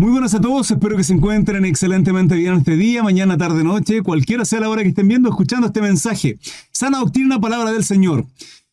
[0.00, 4.02] Muy buenas a todos, espero que se encuentren excelentemente bien este día, mañana, tarde, noche,
[4.02, 6.38] cualquiera sea la hora que estén viendo, escuchando este mensaje.
[6.72, 8.24] Sana doctrina, palabra del Señor.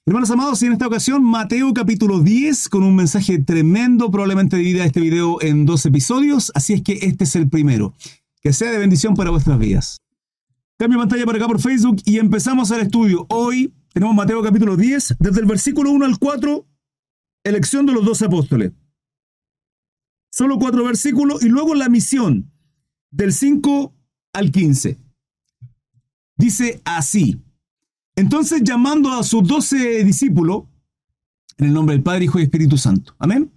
[0.06, 4.86] Hermanos amados, y en esta ocasión Mateo capítulo 10 con un mensaje tremendo, probablemente divida
[4.86, 7.94] este video en dos episodios, así es que este es el primero.
[8.42, 9.98] Que sea de bendición para vuestras vidas.
[10.78, 13.26] Cambio pantalla para acá por Facebook y empezamos el estudio.
[13.28, 16.66] Hoy tenemos Mateo capítulo 10, desde el versículo 1 al 4,
[17.44, 18.72] elección de los dos apóstoles.
[20.38, 22.52] Solo cuatro versículos y luego la misión
[23.10, 23.92] del 5
[24.34, 24.96] al 15.
[26.36, 27.42] Dice así.
[28.16, 30.66] Entonces llamando a sus doce discípulos,
[31.58, 33.16] en el nombre del Padre, Hijo y Espíritu Santo.
[33.18, 33.52] Amén.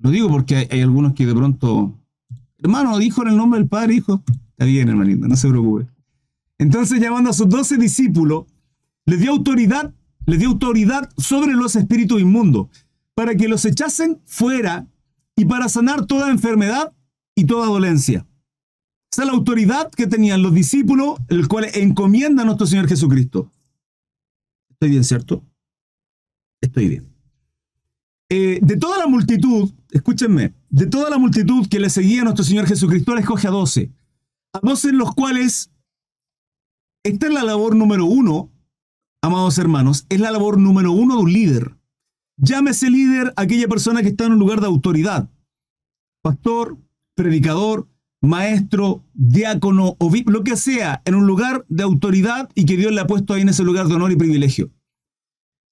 [0.00, 1.98] Lo digo porque hay, algunos que de pronto,
[2.58, 4.22] hermano, dijo en el nombre del Padre, Hijo.
[4.50, 5.86] Está bien, hermanito, no se preocupe.
[6.58, 8.44] Entonces llamando a sus doce discípulos,
[9.06, 9.94] les dio autoridad,
[10.26, 12.68] les dio autoridad sobre los espíritus inmundos,
[13.14, 14.91] para que los echasen fuera
[15.36, 16.92] y para sanar toda enfermedad
[17.34, 18.26] y toda dolencia.
[19.12, 23.50] Esa es la autoridad que tenían los discípulos, el cual encomienda a nuestro Señor Jesucristo.
[24.70, 25.44] Estoy bien, ¿cierto?
[26.60, 27.12] Estoy bien.
[28.30, 32.44] Eh, de toda la multitud, escúchenme, de toda la multitud que le seguía a nuestro
[32.44, 33.92] Señor Jesucristo, le escoge a doce.
[34.54, 35.70] A doce en los cuales,
[37.04, 38.50] esta es la labor número uno,
[39.20, 41.76] amados hermanos, es la labor número uno de un líder.
[42.36, 45.28] Llámese líder aquella persona que está en un lugar de autoridad.
[46.22, 46.78] Pastor,
[47.14, 47.88] predicador,
[48.22, 53.00] maestro, diácono o lo que sea, en un lugar de autoridad y que Dios le
[53.00, 54.70] ha puesto ahí en ese lugar de honor y privilegio.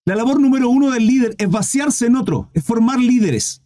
[0.05, 3.62] La labor número uno del líder es vaciarse en otro, es formar líderes.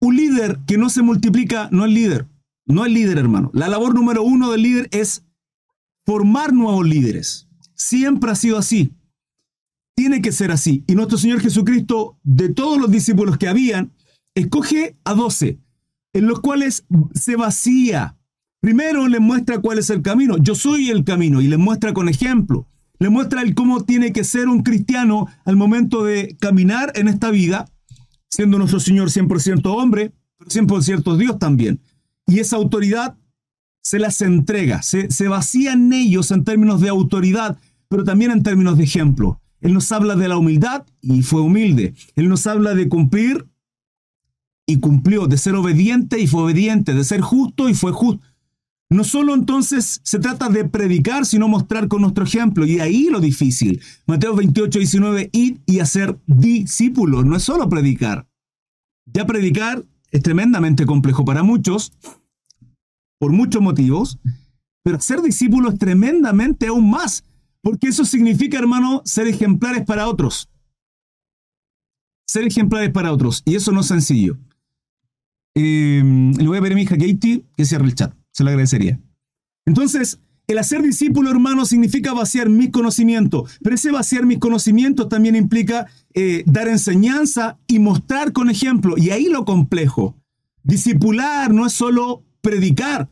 [0.00, 2.28] Un líder que no se multiplica no es líder,
[2.66, 3.50] no es líder hermano.
[3.54, 5.24] La labor número uno del líder es
[6.04, 7.48] formar nuevos líderes.
[7.74, 8.92] Siempre ha sido así.
[10.02, 10.82] Tiene que ser así.
[10.88, 13.92] Y nuestro Señor Jesucristo, de todos los discípulos que habían,
[14.34, 15.60] escoge a doce,
[16.12, 18.16] en los cuales se vacía.
[18.60, 20.38] Primero les muestra cuál es el camino.
[20.38, 22.66] Yo soy el camino y les muestra con ejemplo.
[22.98, 27.30] Le muestra el cómo tiene que ser un cristiano al momento de caminar en esta
[27.30, 27.70] vida,
[28.28, 31.80] siendo nuestro Señor 100% hombre, pero 100% Dios también.
[32.26, 33.16] Y esa autoridad
[33.84, 37.56] se las entrega, se, se vacía en ellos en términos de autoridad,
[37.86, 39.38] pero también en términos de ejemplo.
[39.62, 41.94] Él nos habla de la humildad y fue humilde.
[42.16, 43.46] Él nos habla de cumplir
[44.66, 48.22] y cumplió, de ser obediente y fue obediente, de ser justo y fue justo.
[48.90, 52.66] No solo entonces se trata de predicar, sino mostrar con nuestro ejemplo.
[52.66, 53.80] Y ahí lo difícil.
[54.06, 57.24] Mateo 28, 19, ir y hacer discípulos.
[57.24, 58.26] No es solo predicar.
[59.06, 61.92] Ya predicar es tremendamente complejo para muchos,
[63.18, 64.18] por muchos motivos,
[64.82, 67.24] pero ser discípulo es tremendamente aún más,
[67.62, 70.50] porque eso significa, hermano, ser ejemplares para otros.
[72.26, 73.42] Ser ejemplares para otros.
[73.44, 74.36] Y eso no es sencillo.
[75.54, 76.02] Eh,
[76.36, 78.14] le voy a pedir a mi hija Katie que cierre el chat.
[78.32, 79.00] Se lo agradecería.
[79.64, 80.18] Entonces,
[80.48, 85.86] el hacer discípulo, hermano, significa vaciar mis conocimientos, pero ese vaciar mis conocimientos también implica
[86.14, 88.96] eh, dar enseñanza y mostrar con ejemplo.
[88.98, 90.16] Y ahí lo complejo.
[90.64, 93.08] Discipular no es solo predicar,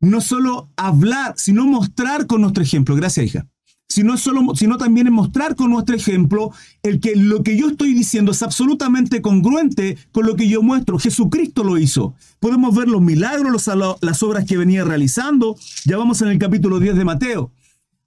[0.00, 2.94] no es solo hablar, sino mostrar con nuestro ejemplo.
[2.96, 3.46] Gracias, hija
[3.94, 6.50] sino, solo, sino también en mostrar con nuestro ejemplo
[6.82, 10.98] el que lo que yo estoy diciendo es absolutamente congruente con lo que yo muestro.
[10.98, 12.16] Jesucristo lo hizo.
[12.40, 15.56] Podemos ver los milagros, las obras que venía realizando.
[15.84, 17.52] Ya vamos en el capítulo 10 de Mateo.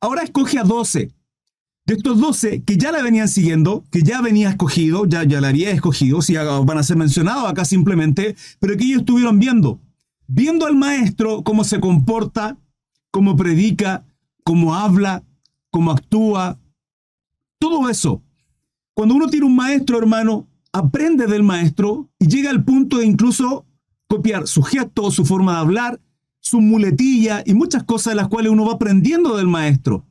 [0.02, 1.10] Ahora escoge a 12.
[1.86, 5.48] De estos 12 que ya la venían siguiendo, que ya venía escogido, ya, ya la
[5.48, 9.80] había escogido, si van a ser mencionados acá simplemente, pero que ellos estuvieron viendo.
[10.28, 12.58] Viendo al maestro cómo se comporta,
[13.10, 14.04] cómo predica,
[14.44, 15.24] cómo habla,
[15.78, 16.58] cómo actúa,
[17.60, 18.24] todo eso.
[18.96, 23.68] Cuando uno tiene un maestro, hermano, aprende del maestro y llega al punto de incluso
[24.08, 26.02] copiar su gesto, su forma de hablar,
[26.40, 30.04] su muletilla y muchas cosas de las cuales uno va aprendiendo del maestro.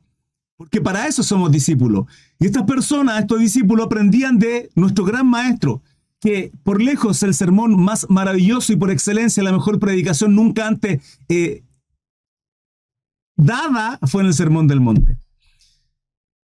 [0.55, 2.05] Porque para eso somos discípulos.
[2.39, 5.81] Y estas personas, estos discípulos, aprendían de nuestro gran maestro,
[6.21, 11.19] que por lejos el sermón más maravilloso y por excelencia la mejor predicación nunca antes
[11.27, 11.65] eh,
[13.35, 15.17] dada fue en el Sermón del Monte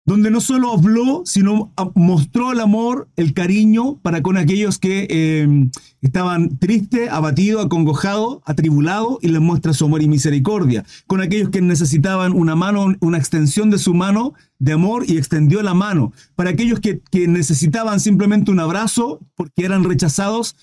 [0.09, 5.69] donde no solo habló, sino mostró el amor, el cariño para con aquellos que em,
[6.01, 10.83] estaban tristes, abatidos, acongojados, atribulados, y les muestra su amor y misericordia.
[11.05, 15.61] Con aquellos que necesitaban una mano, una extensión de su mano de amor, y extendió
[15.61, 16.11] la mano.
[16.35, 20.55] Para aquellos que, necesitaban simplemente un abrazo porque eran rechazados,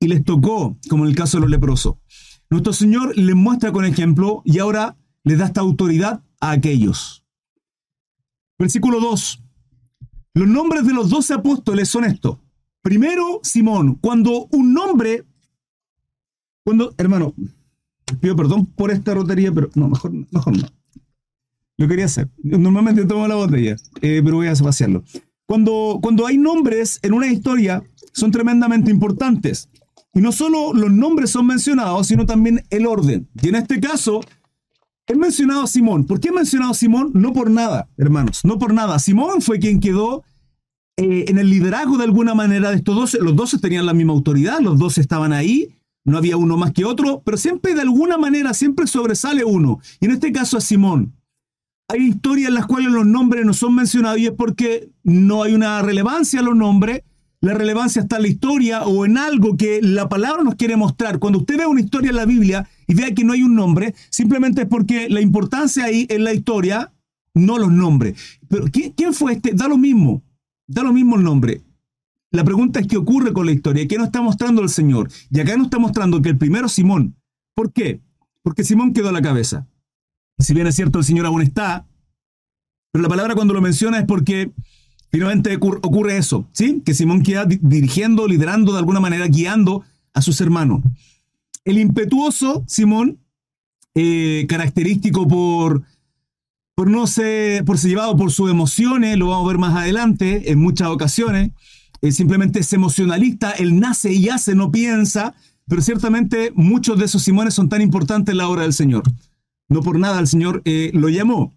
[0.00, 1.96] y les tocó, como en el caso de los leprosos.
[2.48, 7.23] Nuestro Señor les muestra con ejemplo y ahora les da esta autoridad a aquellos.
[8.58, 9.42] Versículo 2.
[10.34, 12.38] Los nombres de los doce apóstoles son estos.
[12.82, 13.96] Primero, Simón.
[13.96, 15.24] Cuando un nombre
[16.64, 17.34] Cuando, hermano,
[18.20, 20.66] pido perdón por esta rotería, pero no, mejor, mejor no.
[21.76, 22.30] Lo quería hacer.
[22.42, 25.02] Normalmente tomo la botella, eh, pero voy a vaciarlo.
[25.46, 29.68] Cuando, cuando hay nombres en una historia, son tremendamente importantes.
[30.14, 33.28] Y no solo los nombres son mencionados, sino también el orden.
[33.42, 34.20] Y en este caso,
[35.06, 36.04] he mencionado a Simón.
[36.04, 37.10] ¿Por qué he mencionado a Simón?
[37.14, 38.98] No por nada, hermanos, no por nada.
[38.98, 40.24] Simón fue quien quedó
[40.96, 43.14] eh, en el liderazgo de alguna manera de estos dos.
[43.20, 45.74] Los dos tenían la misma autoridad, los dos estaban ahí,
[46.04, 49.80] no había uno más que otro, pero siempre de alguna manera, siempre sobresale uno.
[50.00, 51.14] Y en este caso a Simón.
[51.88, 55.52] Hay historias en las cuales los nombres no son mencionados y es porque no hay
[55.52, 57.02] una relevancia a los nombres.
[57.42, 61.18] La relevancia está en la historia o en algo que la palabra nos quiere mostrar.
[61.18, 63.94] Cuando usted ve una historia en la Biblia y vea que no hay un nombre,
[64.10, 66.92] simplemente es porque la importancia ahí en la historia,
[67.34, 68.38] no los nombres.
[68.48, 69.52] Pero ¿quién, fue este?
[69.52, 70.22] Da lo mismo,
[70.66, 71.62] da lo mismo el nombre.
[72.30, 75.08] La pregunta es qué ocurre con la historia, qué nos está mostrando el Señor.
[75.30, 77.16] Y acá nos está mostrando que el primero Simón.
[77.54, 78.00] ¿Por qué?
[78.42, 79.66] Porque Simón quedó a la cabeza.
[80.38, 81.86] Si bien es cierto, el Señor aún está,
[82.94, 84.52] pero la palabra cuando lo menciona es porque
[85.10, 86.80] finalmente ocurre eso, ¿sí?
[86.84, 89.82] Que Simón queda dirigiendo, liderando de alguna manera, guiando
[90.12, 90.80] a sus hermanos.
[91.64, 93.18] El impetuoso Simón,
[93.94, 95.82] eh, característico por,
[96.74, 100.50] por no ser, por ser llevado por sus emociones, lo vamos a ver más adelante
[100.50, 101.52] en muchas ocasiones.
[102.10, 105.34] simplemente es emocionalista, él nace y hace, no piensa,
[105.66, 109.04] pero ciertamente muchos de esos Simones son tan importantes en la obra del Señor.
[109.68, 111.54] No por nada el Señor eh, lo llamó.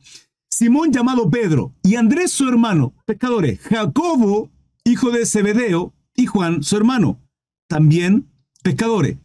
[0.49, 4.49] Simón llamado Pedro y Andrés su hermano, pescadores, Jacobo,
[4.85, 7.19] hijo de Zebedeo, y Juan su hermano,
[7.67, 8.27] también
[8.63, 9.17] pescadores.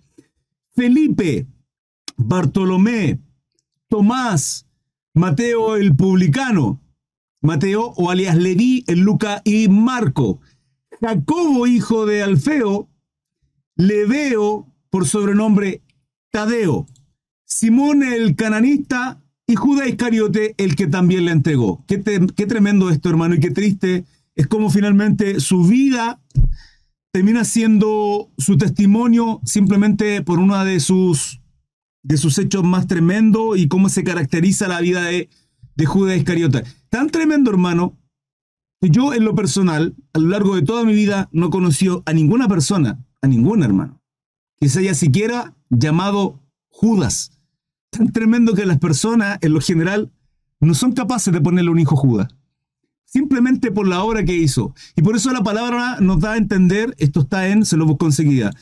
[0.74, 1.46] Felipe,
[2.16, 3.20] Bartolomé,
[3.88, 4.66] Tomás,
[5.14, 6.80] Mateo el publicano,
[7.42, 10.40] Mateo o alias Leví, el Luca y Marco,
[11.00, 12.88] Jacobo, hijo de Alfeo,
[13.76, 15.82] Leveo, por sobrenombre
[16.30, 16.86] Tadeo,
[17.44, 21.84] Simón el cananista y Judas Iscariote el que también le entregó.
[21.86, 22.02] Qué,
[22.34, 24.04] qué tremendo esto, hermano, y qué triste
[24.34, 26.20] es como finalmente su vida
[27.12, 31.40] termina siendo su testimonio simplemente por uno de sus,
[32.02, 35.28] de sus hechos más tremendos y cómo se caracteriza la vida de,
[35.76, 36.64] de Judas Iscariote.
[36.88, 37.98] Tan tremendo, hermano,
[38.80, 42.12] que yo en lo personal, a lo largo de toda mi vida, no conoció a
[42.12, 44.02] ninguna persona, a ningún hermano,
[44.58, 47.32] que se haya siquiera llamado Judas
[47.92, 50.10] tan tremendo que las personas, en lo general,
[50.60, 52.28] no son capaces de ponerle un hijo Judas.
[53.12, 54.74] Simplemente por la obra que hizo.
[54.96, 58.06] Y por eso la palabra nos da a entender, esto está en, se lo busco
[58.06, 58.52] enseguida.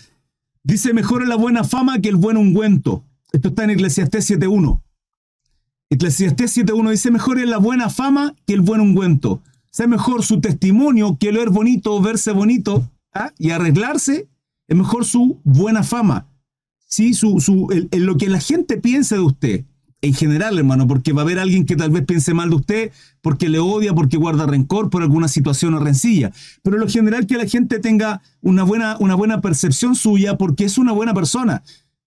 [0.64, 3.04] Dice, mejor la buena fama que el buen ungüento.
[3.32, 4.82] Esto está en Eclesiastés 7.1.
[5.90, 9.40] Eclesiastés 7.1 dice, mejor es la buena fama que el buen ungüento.
[9.70, 13.32] Sea mejor su testimonio que leer bonito, verse bonito ¿ah?
[13.38, 14.28] y arreglarse,
[14.66, 16.26] es mejor su buena fama.
[16.86, 17.14] ¿sí?
[17.14, 19.64] Su, su, lo que la gente piensa de usted,
[20.02, 22.92] en general, hermano, porque va a haber alguien que tal vez piense mal de usted,
[23.20, 26.32] porque le odia, porque guarda rencor por alguna situación o rencilla.
[26.62, 30.78] Pero lo general que la gente tenga una buena, una buena percepción suya porque es
[30.78, 31.62] una buena persona,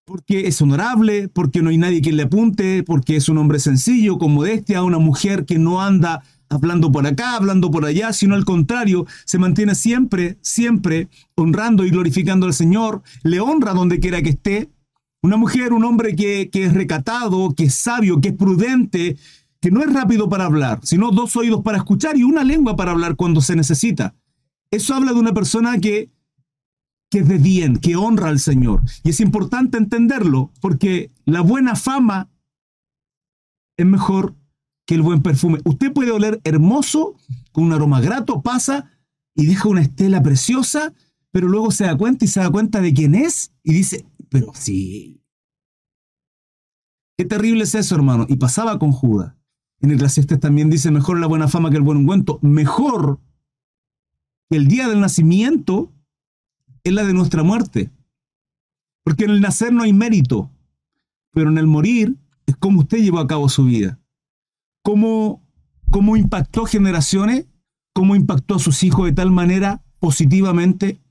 [0.05, 4.17] porque es honorable, porque no hay nadie que le apunte, porque es un hombre sencillo,
[4.17, 8.45] con modestia, una mujer que no anda hablando por acá, hablando por allá, sino al
[8.45, 14.29] contrario, se mantiene siempre, siempre honrando y glorificando al Señor, le honra donde quiera que
[14.29, 14.69] esté,
[15.23, 19.17] una mujer, un hombre que, es recatado, que es sabio, que es prudente,
[19.61, 22.91] que no es rápido para hablar, sino dos oídos para escuchar y una lengua para
[22.91, 24.13] hablar cuando se necesita.
[24.69, 26.11] Eso habla de una persona que,
[27.09, 28.81] que es de bien, que honra al Señor.
[29.03, 32.29] Y es importante entenderlo porque la buena fama
[33.77, 34.35] es mejor
[34.85, 35.59] que el buen perfume.
[35.63, 37.15] Usted puede oler hermoso,
[37.53, 38.91] con un aroma grato, pasa
[39.35, 40.93] y deja una estela preciosa,
[41.31, 44.51] pero luego se da cuenta y se da cuenta de quién es y dice, pero
[44.55, 45.23] sí.
[47.15, 48.25] Qué terrible es eso, hermano.
[48.27, 49.35] Y pasaba con Judas.
[49.79, 52.39] En el Eclesiastes también dice, mejor la buena fama que el buen ungüento.
[52.41, 53.19] Mejor
[54.49, 55.93] que el día del nacimiento
[56.83, 57.91] es la de nuestra muerte.
[59.03, 60.49] Porque en el nacer no hay mérito,
[61.31, 63.99] pero en el morir es como usted llevó a cabo su vida.
[64.81, 65.43] Cómo,
[65.91, 67.45] cómo impactó generaciones,
[67.93, 71.02] cómo impactó a sus hijos de tal manera positivamente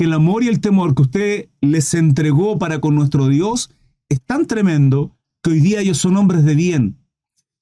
[0.00, 3.68] que el amor y el temor que usted les entregó para con nuestro Dios
[4.08, 6.96] es tan tremendo que hoy día ellos son hombres de bien.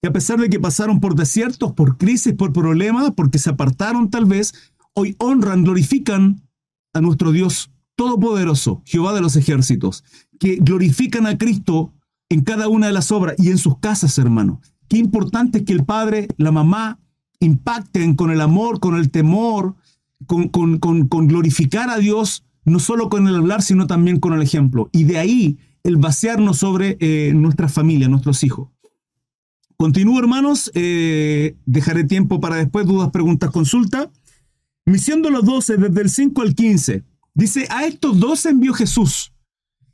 [0.03, 4.09] Y a pesar de que pasaron por desiertos, por crisis, por problemas, porque se apartaron
[4.09, 4.55] tal vez,
[4.95, 6.41] hoy honran, glorifican
[6.95, 10.05] a nuestro Dios Todopoderoso, Jehová de los ejércitos,
[10.39, 11.93] que glorifican a Cristo
[12.29, 14.61] en cada una de las obras y en sus casas, hermano.
[14.87, 17.01] Qué importante es que el padre, la mamá,
[17.41, 19.75] impacten con el amor, con el temor,
[20.27, 24.91] con, glorificar a Dios, no solo con el hablar, sino también con el ejemplo.
[24.93, 28.69] Y de ahí el vaciarnos sobre eh, nuestra familia, nuestros hijos.
[29.77, 30.71] Continúo, hermanos.
[30.75, 34.11] Eh, dejaré tiempo para después dudas, preguntas, consulta.
[34.85, 37.05] Misión los doce, desde el 5 al 15.
[37.35, 39.33] Dice, a estos dos envió Jesús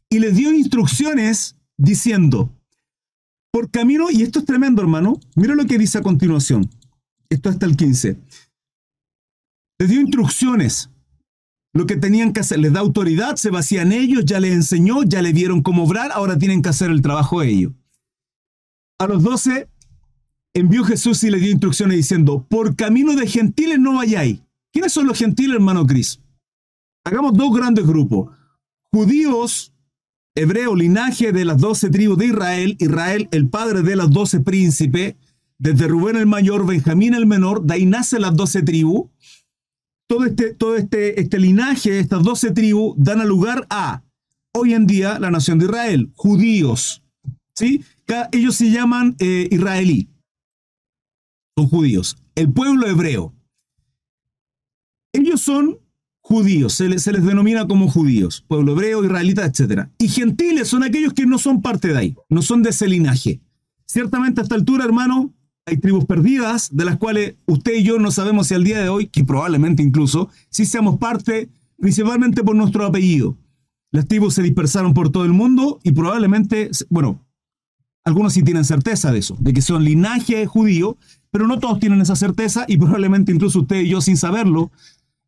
[0.09, 2.51] y les dio instrucciones diciendo,
[3.51, 6.71] por camino, y esto es tremendo, hermano, mira lo que dice a continuación.
[7.29, 8.17] Esto hasta el 15.
[9.79, 10.91] Les dio instrucciones,
[11.73, 15.21] lo que tenían que hacer, les da autoridad, se vacían ellos, ya les enseñó, ya
[15.23, 17.73] le vieron cómo obrar, ahora tienen que hacer el trabajo ellos.
[19.01, 19.69] A los doce
[20.55, 24.41] envió Jesús y le dio instrucciones diciendo, por camino de gentiles no vayáis.
[24.73, 26.21] ¿Quiénes son los gentiles, hermano Cris?
[27.05, 28.31] Hagamos dos grandes grupos.
[28.93, 29.75] Judíos,
[30.37, 35.17] hebreo, linaje de las doce tribus de Israel, Israel, el padre de las doce príncipes,
[35.59, 39.11] desde Rubén el mayor, Benjamín el menor, de ahí nacen las doce tribus.
[40.07, 44.03] Todo este, todo este, este linaje, estas doce tribus, dan lugar a,
[44.53, 47.03] hoy en día, la nación de Israel, judíos.
[47.55, 47.85] ¿sí?
[48.33, 50.09] Ellos se llaman eh, israelí.
[51.57, 52.17] Son judíos.
[52.35, 53.33] El pueblo hebreo.
[55.13, 55.79] Ellos son
[56.21, 59.89] judíos, se les, se les, denomina como judíos, pueblo hebreo, israelita, etc.
[59.99, 63.41] Y gentiles son aquellos que no son parte de ahí, no son de ese linaje.
[63.85, 65.33] Ciertamente a esta altura, hermano,
[65.67, 68.89] hay tribus perdidas de las cuales usted y yo no sabemos si al día de
[68.89, 73.37] hoy, que probablemente incluso, si seamos parte, principalmente por nuestro apellido.
[73.91, 77.25] Las tribus se dispersaron por todo el mundo y probablemente, bueno,
[78.05, 80.99] algunos sí tienen certeza de eso, de que son linaje judío,
[81.31, 84.71] pero no todos tienen esa certeza y probablemente incluso usted y yo sin saberlo,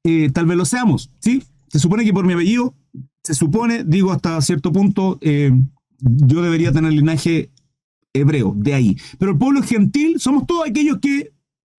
[0.05, 1.43] eh, tal vez lo seamos, ¿sí?
[1.69, 2.75] Se supone que por mi apellido,
[3.23, 5.51] se supone, digo hasta cierto punto, eh,
[5.99, 7.51] yo debería tener linaje
[8.21, 8.97] hebreo, de ahí.
[9.19, 11.33] Pero el pueblo gentil somos todos aquellos que,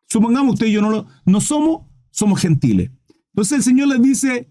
[0.09, 2.91] supongamos usted y yo no, lo, no somos, somos gentiles.
[3.33, 4.49] Entonces el Señor les dice,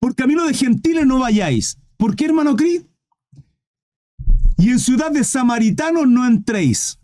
[0.00, 1.78] por camino de gentiles no vayáis.
[1.96, 2.84] ¿Por qué, hermano Cris?
[4.56, 7.00] Y en ciudad de samaritanos no entréis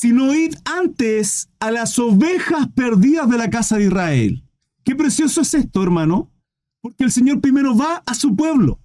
[0.00, 4.42] sino id antes a las ovejas perdidas de la casa de Israel.
[4.82, 6.32] Qué precioso es esto, hermano,
[6.80, 8.79] porque el Señor primero va a su pueblo.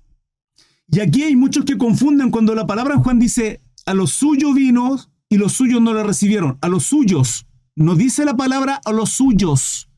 [0.88, 4.98] Y aquí hay muchos que confunden cuando la palabra Juan dice, a los suyos vino
[5.30, 6.58] y los suyos no le recibieron.
[6.62, 7.48] A los suyos.
[7.76, 9.90] No dice la palabra a los suyos.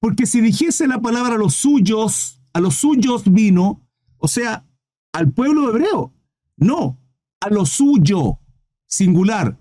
[0.00, 3.82] Porque si dijese la palabra a los suyos, a los suyos vino,
[4.18, 4.66] o sea,
[5.12, 6.14] al pueblo hebreo.
[6.56, 7.00] No,
[7.40, 8.38] a lo suyo,
[8.86, 9.58] singular.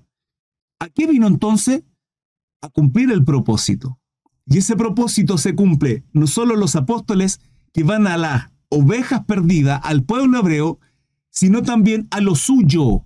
[0.79, 1.83] ¿A qué vino entonces?
[2.61, 3.99] A cumplir el propósito.
[4.45, 7.39] Y ese propósito se cumple no solo los apóstoles
[7.73, 10.79] que van a las ovejas perdidas, al pueblo hebreo,
[11.29, 13.05] sino también a lo suyo,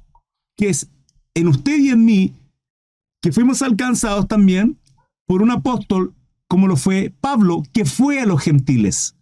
[0.55, 0.89] que es
[1.33, 2.33] en usted y en mí,
[3.21, 4.79] que fuimos alcanzados también
[5.25, 6.13] por un apóstol
[6.47, 9.15] como lo fue Pablo, que fue a los gentiles.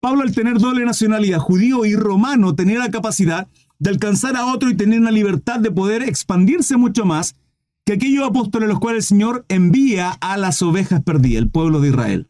[0.00, 3.48] Pablo al tener doble nacionalidad, judío y romano, tenía la capacidad
[3.78, 7.36] de alcanzar a otro y tener una libertad de poder expandirse mucho más
[7.84, 11.88] que aquellos apóstoles los cuales el Señor envía a las ovejas perdidas, el pueblo de
[11.88, 12.28] Israel.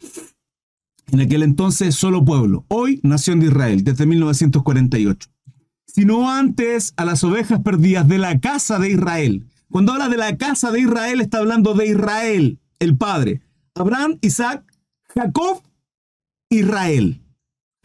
[1.12, 5.28] En aquel entonces solo pueblo, hoy nación de Israel, desde 1948.
[5.87, 9.47] Sino antes a las ovejas perdidas de la casa de Israel.
[9.71, 13.42] Cuando habla de la casa de Israel está hablando de Israel, el padre.
[13.75, 14.64] Abraham, Isaac,
[15.14, 15.62] Jacob,
[16.49, 17.21] Israel.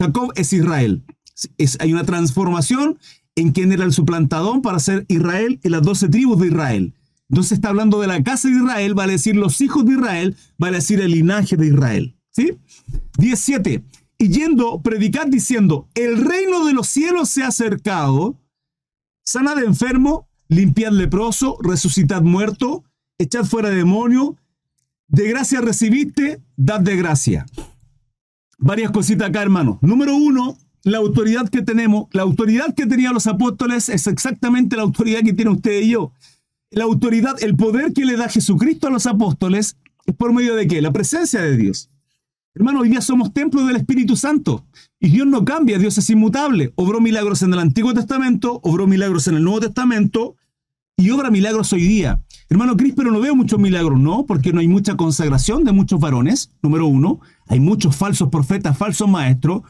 [0.00, 1.04] Jacob es Israel.
[1.80, 2.98] Hay una transformación
[3.36, 6.94] en quién era el suplantador para ser Israel y las doce tribus de Israel.
[7.28, 10.78] Entonces está hablando de la casa de Israel, vale decir los hijos de Israel, vale
[10.78, 12.17] decir el linaje de Israel.
[12.30, 12.58] ¿Sí?
[13.18, 13.82] 17.
[14.18, 18.36] Y yendo, predicad diciendo, el reino de los cielos se ha acercado,
[19.24, 22.84] sanad enfermo, limpiad leproso, resucitad muerto,
[23.18, 24.36] echad fuera demonio,
[25.06, 27.46] de gracia recibiste, dad de gracia.
[28.58, 29.78] Varias cositas acá, hermano.
[29.82, 34.82] Número uno, la autoridad que tenemos, la autoridad que tenían los apóstoles es exactamente la
[34.82, 36.12] autoridad que tiene usted y yo
[36.70, 40.66] la autoridad, el poder que le da Jesucristo a los apóstoles es por medio de
[40.66, 40.82] qué?
[40.82, 41.90] La presencia de Dios.
[42.58, 44.66] Hermano, hoy día somos templo del Espíritu Santo
[44.98, 46.72] y Dios no cambia, Dios es inmutable.
[46.74, 50.34] Obró milagros en el Antiguo Testamento, obró milagros en el Nuevo Testamento
[50.96, 52.20] y obra milagros hoy día.
[52.48, 54.26] Hermano Cris, pero no veo muchos milagros, ¿no?
[54.26, 57.20] Porque no hay mucha consagración de muchos varones, número uno.
[57.46, 59.62] Hay muchos falsos profetas, falsos maestros,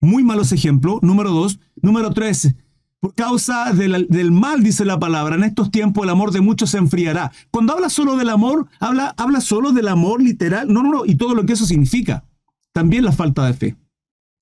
[0.00, 1.60] muy malos ejemplos, número dos.
[1.80, 2.56] Número tres,
[2.98, 6.78] por causa del, mal, dice la palabra, en estos tiempos el amor de muchos se
[6.78, 7.30] enfriará.
[7.52, 10.66] Cuando habla solo del amor, habla, habla solo del amor literal.
[10.72, 12.24] No, no, no, y todo lo que eso significa.
[12.72, 13.76] También la falta de fe.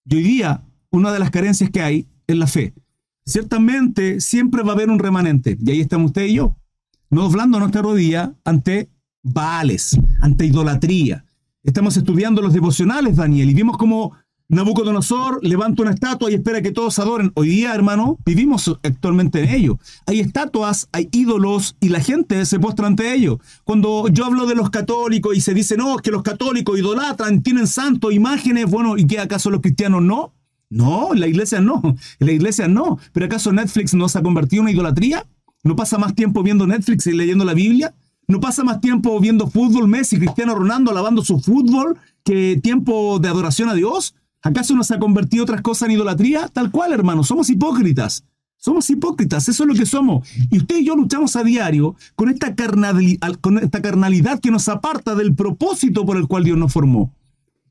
[0.04, 2.74] Y hoy día, una de las carencias que hay es la fe.
[3.24, 5.56] Ciertamente, siempre va a haber un remanente.
[5.60, 6.56] Y ahí estamos usted y yo.
[7.10, 8.88] No doblando nuestra rodilla ante
[9.22, 11.24] Baales, ante idolatría.
[11.62, 14.16] Estamos estudiando los devocionales, Daniel, y vimos cómo
[14.50, 17.30] Nabucodonosor levanta una estatua y espera que todos adoren.
[17.34, 19.78] Hoy día, hermano, vivimos actualmente en ello.
[20.06, 23.38] Hay estatuas, hay ídolos y la gente se postra ante ello.
[23.62, 27.68] Cuando yo hablo de los católicos y se dice, no, que los católicos idolatran, tienen
[27.68, 30.32] santos, imágenes, bueno, ¿y qué acaso los cristianos no?
[30.68, 31.80] No, la iglesia no,
[32.18, 32.98] la iglesia no.
[33.12, 35.28] ¿Pero acaso Netflix no se ha convertido en una idolatría?
[35.62, 37.94] ¿No pasa más tiempo viendo Netflix y leyendo la Biblia?
[38.26, 43.28] ¿No pasa más tiempo viendo fútbol, Messi, Cristiano Ronaldo alabando su fútbol que tiempo de
[43.28, 44.16] adoración a Dios?
[44.42, 46.48] ¿Acaso nos ha convertido otras cosas en idolatría?
[46.48, 48.24] Tal cual, hermano, somos hipócritas.
[48.56, 50.28] Somos hipócritas, eso es lo que somos.
[50.50, 52.54] Y usted y yo luchamos a diario con esta,
[53.40, 57.10] con esta carnalidad que nos aparta del propósito por el cual Dios nos formó.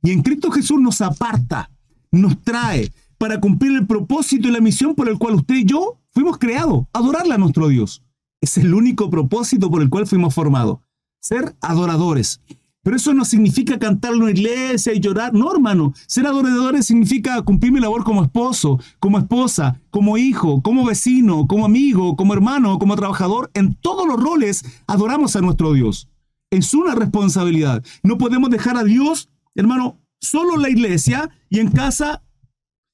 [0.02, 1.70] Y en Cristo Jesús nos aparta,
[2.12, 6.00] nos trae para cumplir el propósito y la misión por el cual usted y yo
[6.10, 8.02] fuimos creados, adorarle a nuestro Dios.
[8.42, 10.80] Es el único propósito por el cual fuimos formados,
[11.20, 12.42] ser adoradores.
[12.82, 15.34] Pero eso no significa cantar en iglesia y llorar.
[15.34, 15.94] No, hermano.
[16.08, 21.66] Ser adoradores significa cumplir mi labor como esposo, como esposa, como hijo, como vecino, como
[21.66, 23.52] amigo, como hermano, como trabajador.
[23.54, 26.08] En todos los roles adoramos a nuestro Dios.
[26.52, 27.84] Es una responsabilidad.
[28.02, 32.24] No podemos dejar a Dios, hermano, solo en la iglesia y en casa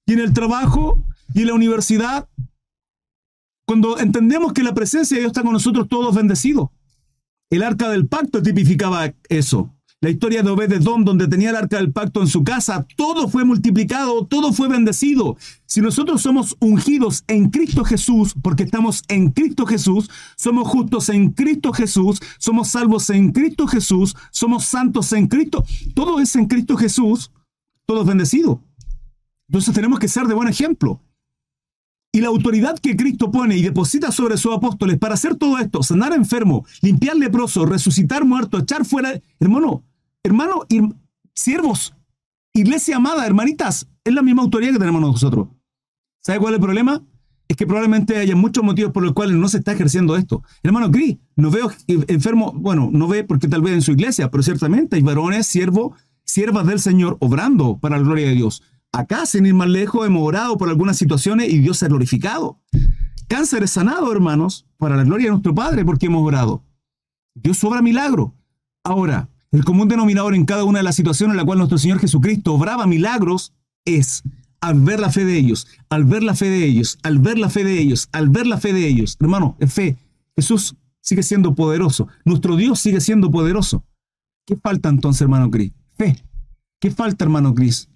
[0.07, 2.27] y en el trabajo y en la universidad.
[3.67, 6.69] Cuando entendemos que la presencia de Dios está con nosotros, todos bendecidos.
[7.51, 9.74] El arca del pacto tipificaba eso.
[10.05, 13.43] La historia de Obededón, donde tenía el arca del pacto en su casa, todo fue
[13.43, 15.35] multiplicado, todo fue bendecido.
[15.65, 21.31] Si nosotros somos ungidos en Cristo Jesús, porque estamos en Cristo Jesús, somos justos en
[21.31, 26.77] Cristo Jesús, somos salvos en Cristo Jesús, somos santos en Cristo, todo es en Cristo
[26.77, 27.31] Jesús,
[27.87, 28.61] todo es bendecido.
[29.49, 31.01] Entonces tenemos que ser de buen ejemplo.
[32.11, 35.81] Y la autoridad que Cristo pone y deposita sobre sus apóstoles para hacer todo esto,
[35.81, 39.83] sanar enfermo, limpiar leproso, resucitar muerto, echar fuera, hermano,
[40.25, 40.65] hermano,
[41.35, 41.93] siervos,
[42.53, 45.49] iglesia amada, hermanitas, es la misma autoridad que tenemos nosotros.
[46.21, 47.03] ¿Sabe cuál es el problema?
[47.47, 50.41] Es que probablemente haya muchos motivos por los cuales no se está ejerciendo esto.
[50.63, 54.41] Hermano Cris, no veo enfermo, bueno, no ve porque tal vez en su iglesia, pero
[54.41, 58.63] ciertamente hay varones, siervos, siervas del Señor, obrando para la gloria de Dios.
[58.91, 62.59] Acá, sin ir más lejos, hemos orado por algunas situaciones y Dios se ha glorificado.
[63.27, 66.63] Cáncer es sanado, hermanos, para la gloria de nuestro Padre, porque hemos orado.
[67.35, 68.33] Dios obra milagro.
[68.83, 71.99] Ahora, el común denominador en cada una de las situaciones en la cual nuestro Señor
[71.99, 73.53] Jesucristo obraba milagros
[73.85, 74.21] es
[74.59, 77.49] al ver la fe de ellos, al ver la fe de ellos, al ver la
[77.49, 79.15] fe de ellos, al ver la fe de ellos.
[79.17, 79.95] Hermano, es fe.
[80.35, 82.09] Jesús sigue siendo poderoso.
[82.25, 83.85] Nuestro Dios sigue siendo poderoso.
[84.45, 85.71] ¿Qué falta entonces, hermano Cris?
[85.97, 86.21] Fe.
[86.81, 87.87] ¿Qué falta, hermano Cris?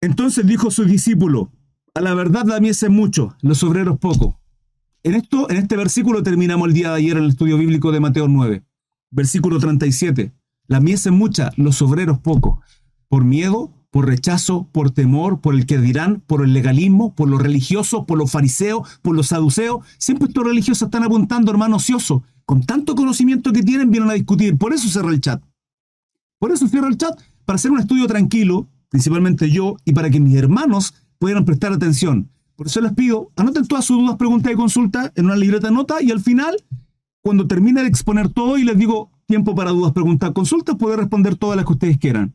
[0.00, 1.52] Entonces dijo su discípulo,
[1.94, 4.40] a la verdad la mies es mucho, los obreros poco.
[5.04, 8.00] En, esto, en este versículo terminamos el día de ayer en el estudio bíblico de
[8.00, 8.64] Mateo 9,
[9.12, 10.32] versículo 37.
[10.66, 12.60] La mies es mucha, los obreros poco.
[13.08, 17.40] Por miedo, por rechazo, por temor, por el que dirán, por el legalismo, por los
[17.40, 19.84] religiosos, por los fariseos, por los saduceos.
[19.98, 22.24] Siempre estos religiosos están apuntando, hermano ocioso.
[22.44, 24.58] Con tanto conocimiento que tienen, vienen a discutir.
[24.58, 25.42] Por eso cierro el chat.
[26.38, 30.18] Por eso cierro el chat, para hacer un estudio tranquilo, principalmente yo, y para que
[30.18, 32.30] mis hermanos puedan prestar atención.
[32.56, 35.74] Por eso les pido, anoten todas sus dudas, preguntas y consultas en una libreta de
[35.74, 36.56] nota y al final,
[37.20, 41.36] cuando termine de exponer todo y les digo, tiempo para dudas, preguntas, consultas, puede responder
[41.36, 42.34] todas las que ustedes quieran.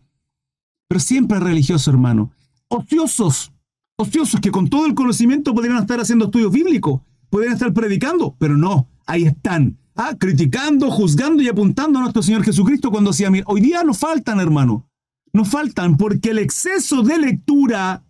[0.88, 2.32] Pero siempre religioso, hermano.
[2.68, 3.52] Ociosos,
[3.96, 8.58] ociosos que con todo el conocimiento podrían estar haciendo estudios bíblicos, podrían estar predicando, pero
[8.58, 13.62] no, ahí están, ah, criticando, juzgando y apuntando a nuestro Señor Jesucristo cuando decía, hoy
[13.62, 14.88] día nos faltan, hermano,
[15.34, 18.04] nos faltan porque el exceso de lectura,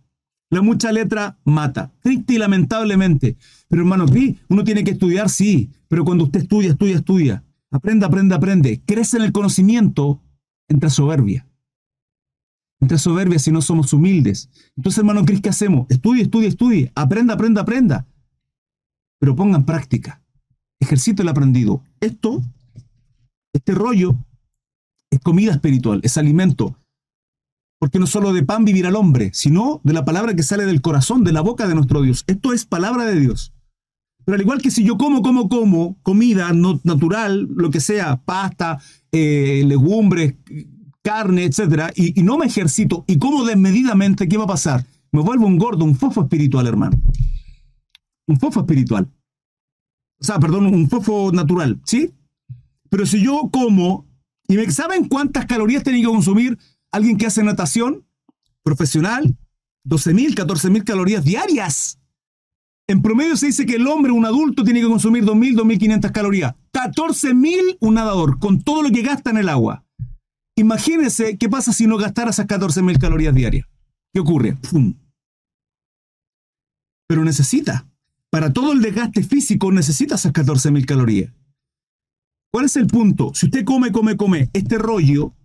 [0.50, 3.36] la mucha letra mata, triste y lamentablemente.
[3.68, 4.06] Pero hermano,
[4.48, 7.44] uno tiene que estudiar, sí, pero cuando usted estudia, estudia, estudia.
[7.70, 8.82] Aprenda, aprende, aprende.
[8.84, 10.20] Crece en el conocimiento,
[10.68, 11.46] entra soberbia.
[12.80, 14.50] Entra soberbia si no somos humildes.
[14.76, 15.86] Entonces, hermano Cris, ¿qué hacemos?
[15.90, 16.92] Estudie, estudie, estudie.
[16.94, 18.06] Aprenda, aprenda, aprenda.
[19.20, 20.22] Pero ponga en práctica.
[20.80, 21.84] Ejercite el aprendido.
[22.00, 22.42] Esto,
[23.52, 24.16] este rollo,
[25.10, 26.76] es comida espiritual, es alimento.
[27.78, 30.80] Porque no solo de pan vivirá el hombre, sino de la palabra que sale del
[30.80, 32.24] corazón, de la boca de nuestro Dios.
[32.26, 33.52] Esto es palabra de Dios.
[34.24, 38.16] Pero al igual que si yo como, como, como, comida no, natural, lo que sea,
[38.16, 38.80] pasta,
[39.12, 40.34] eh, legumbres,
[41.02, 44.84] carne, etc., y, y, no me ejercito y como desmedidamente, ¿qué va a pasar?
[45.12, 47.00] Me vuelvo un gordo, un fofo espiritual, hermano.
[48.26, 49.08] Un fofo espiritual.
[50.20, 52.12] O sea, perdón, un fofo natural, ¿sí?
[52.90, 54.06] Pero si yo como,
[54.46, 56.58] y me saben cuántas calorías tiene que consumir
[56.92, 58.04] alguien que hace natación
[58.62, 59.36] profesional,
[59.86, 61.99] 12.000, 14.000 calorías diarias.
[62.90, 66.56] En promedio se dice que el hombre, un adulto, tiene que consumir 2.000, 2.500 calorías.
[66.72, 69.84] 14.000 un nadador, con todo lo que gasta en el agua.
[70.56, 73.68] Imagínense qué pasa si no gastara esas 14.000 calorías diarias.
[74.12, 74.56] ¿qué ocurre?
[74.56, 74.94] ¡Pum!
[77.06, 77.88] Pero necesita,
[78.28, 81.32] para todo el desgaste físico, necesita esas 14.000 calorías.
[82.52, 83.30] ¿Cuál es el punto?
[83.34, 85.36] Si usted come, come, come, este rollo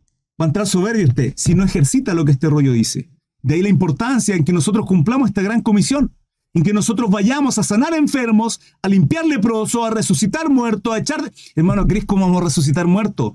[0.42, 3.12] va a entrar soberbio usted si no ejercita lo que este rollo dice.
[3.44, 6.12] De ahí la importancia en que nosotros cumplamos esta gran comisión,
[6.56, 11.32] en que nosotros vayamos a sanar enfermos, a limpiar leprosos, a resucitar muertos, a echar...
[11.54, 13.34] Hermano, Cris, ¿cómo vamos a resucitar muertos?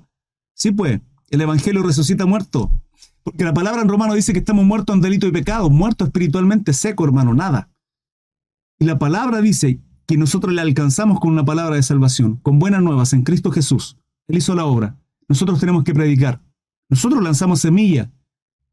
[0.54, 2.68] Sí, pues, el Evangelio resucita muertos.
[3.22, 6.72] Porque la palabra en romano dice que estamos muertos en delito y pecado, muertos espiritualmente
[6.72, 7.68] seco, hermano, nada.
[8.78, 12.83] Y la palabra dice que nosotros le alcanzamos con una palabra de salvación, con buenas
[12.83, 13.98] nuevas en Cristo Jesús.
[14.28, 14.96] Él hizo la obra.
[15.28, 16.40] Nosotros tenemos que predicar.
[16.88, 18.11] Nosotros lanzamos semilla.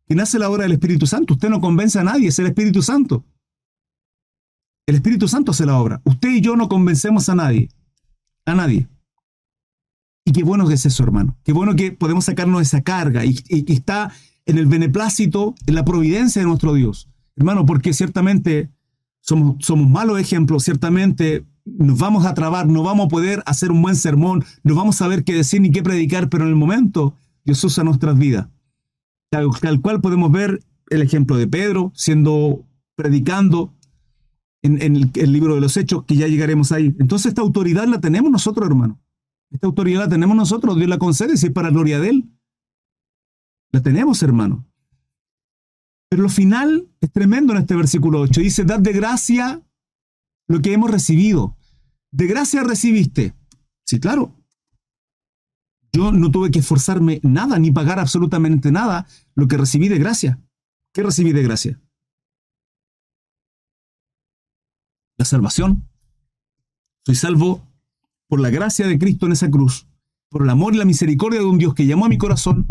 [0.08, 1.34] Y nace la obra del Espíritu Santo.
[1.34, 3.26] Usted no convence a nadie, es el Espíritu Santo.
[4.88, 6.02] El Espíritu Santo hace la obra.
[6.06, 7.70] Usted y yo no convencemos a nadie.
[8.46, 8.88] A nadie.
[10.24, 11.38] Y qué bueno que es eso, hermano.
[11.44, 14.14] Qué bueno que podemos sacarnos esa carga y, que está
[14.46, 17.10] en el beneplácito, en la providencia de nuestro Dios.
[17.36, 18.72] Hermano, porque ciertamente
[19.20, 23.82] somos, somos malos ejemplos, ciertamente nos vamos a trabar, no vamos a poder hacer un
[23.82, 27.14] buen sermón, no vamos a saber qué decir ni qué predicar, pero en el momento
[27.44, 28.48] Dios usa nuestras vidas.
[29.30, 33.77] Tal, cual podemos ver el ejemplo de Pedro siendo predicando
[34.68, 36.96] en, el, el, libro de los Hechos, que ya llegaremos ahí.
[37.00, 39.00] Entonces esta autoridad la tenemos nosotros, hermano.
[39.50, 42.32] Esta autoridad la tenemos nosotros, Dios la concede si es para gloria de Él.
[43.72, 44.66] La tenemos, hermano.
[46.10, 48.42] Pero lo final es tremendo en este versículo 8.
[48.42, 49.62] Dice, dad de gracia
[50.48, 51.58] lo que hemos recibido.
[52.12, 53.36] De gracia recibiste.
[53.86, 54.34] Sí, claro.
[55.92, 60.40] Yo no tuve que esforzarme nada, ni pagar absolutamente nada lo que recibí de gracia.
[60.94, 61.82] ¿Qué recibí de gracia?
[65.18, 65.84] La salvación.
[67.06, 67.64] Soy salvo
[68.28, 69.88] por la gracia de Cristo en esa cruz,
[70.30, 72.66] por el amor y la misericordia de un Dios que llamó a mi corazón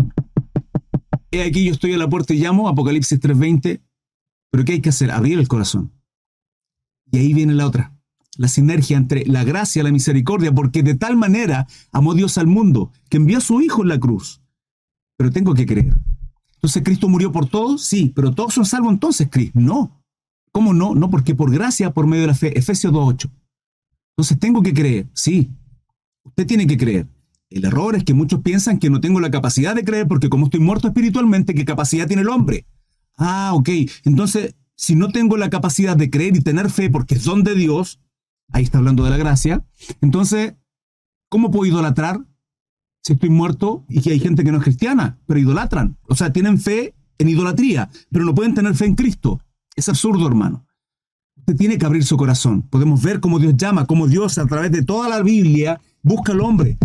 [1.30, 3.80] He aquí yo estoy a la puerta y llamo, Apocalipsis 3:20,
[4.50, 5.10] pero ¿qué hay que hacer?
[5.10, 5.92] Abrir el corazón.
[7.10, 7.96] Y ahí viene la otra,
[8.36, 12.46] la sinergia entre la gracia y la misericordia, porque de tal manera amó Dios al
[12.46, 14.40] mundo, que envió a su Hijo en la cruz.
[15.16, 15.96] Pero tengo que creer.
[16.54, 17.82] Entonces, ¿Cristo murió por todos?
[17.82, 19.58] Sí, pero todos son salvos entonces, Cristo.
[19.58, 19.95] No.
[20.56, 20.94] ¿Cómo no?
[20.94, 22.58] No, porque por gracia, por medio de la fe.
[22.58, 23.30] Efesios 2.8.
[24.16, 25.06] Entonces, tengo que creer.
[25.12, 25.50] Sí.
[26.24, 27.06] Usted tiene que creer.
[27.50, 30.46] El error es que muchos piensan que no tengo la capacidad de creer porque como
[30.46, 32.64] estoy muerto espiritualmente, ¿qué capacidad tiene el hombre?
[33.18, 33.68] Ah, ok.
[34.04, 38.00] Entonces, si no tengo la capacidad de creer y tener fe porque es de Dios,
[38.50, 39.62] ahí está hablando de la gracia,
[40.00, 40.54] entonces,
[41.28, 42.24] ¿cómo puedo idolatrar
[43.02, 45.98] si estoy muerto y que hay gente que no es cristiana, pero idolatran?
[46.08, 49.42] O sea, tienen fe en idolatría, pero no pueden tener fe en Cristo.
[49.76, 50.66] Es absurdo, hermano.
[51.36, 52.62] Usted tiene que abrir su corazón.
[52.62, 56.40] Podemos ver cómo Dios llama, cómo Dios a través de toda la Biblia busca al
[56.40, 56.78] hombre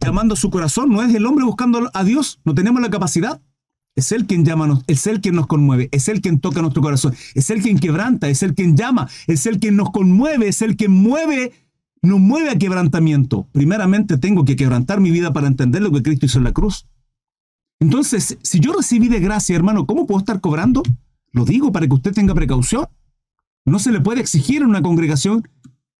[0.00, 3.40] llamando su corazón, no es el hombre buscando a Dios, no tenemos la capacidad.
[3.96, 7.14] Es Él quien llama, es Él quien nos conmueve, es Él quien toca nuestro corazón,
[7.34, 10.76] es Él quien quebranta, es Él quien llama, es Él quien nos conmueve, es Él
[10.76, 11.52] quien mueve,
[12.00, 13.48] nos mueve a quebrantamiento.
[13.52, 16.86] Primeramente tengo que quebrantar mi vida para entender lo que Cristo hizo en la cruz.
[17.80, 20.82] Entonces, si yo recibí de gracia, hermano, ¿cómo puedo estar cobrando?
[21.32, 22.86] Lo digo para que usted tenga precaución.
[23.64, 25.46] No se le puede exigir a una congregación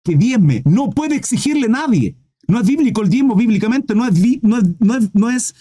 [0.03, 2.16] que diezme, no puede exigirle nadie.
[2.49, 4.97] No es bíblico el diezmo bíblicamente, no es, no es, no
[5.31, 5.55] es,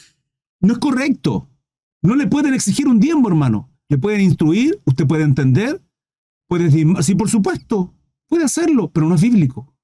[0.61, 1.49] no es, correcto.
[2.01, 3.69] No le pueden exigir un diezmo, hermano.
[3.89, 5.83] Le pueden instruir, usted puede entender,
[6.47, 7.93] puede decir, sí, por supuesto,
[8.27, 9.75] puede hacerlo, pero no es bíblico.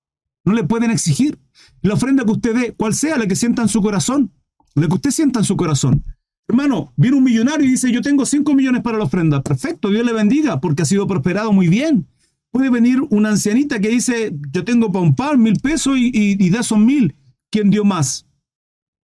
[0.45, 1.39] No le pueden exigir.
[1.81, 4.31] La ofrenda que usted dé, cual sea la que sienta en su corazón,
[4.75, 6.05] la que usted sienta en su corazón.
[6.47, 9.41] Hermano, viene un millonario y dice, yo tengo 5 millones para la ofrenda.
[9.41, 12.07] Perfecto, Dios le bendiga, porque ha sido prosperado muy bien.
[12.51, 16.63] Puede venir una ancianita que dice, yo tengo para un par mil pesos y, da
[16.63, 17.15] son mil.
[17.51, 18.27] ¿Quién dio más?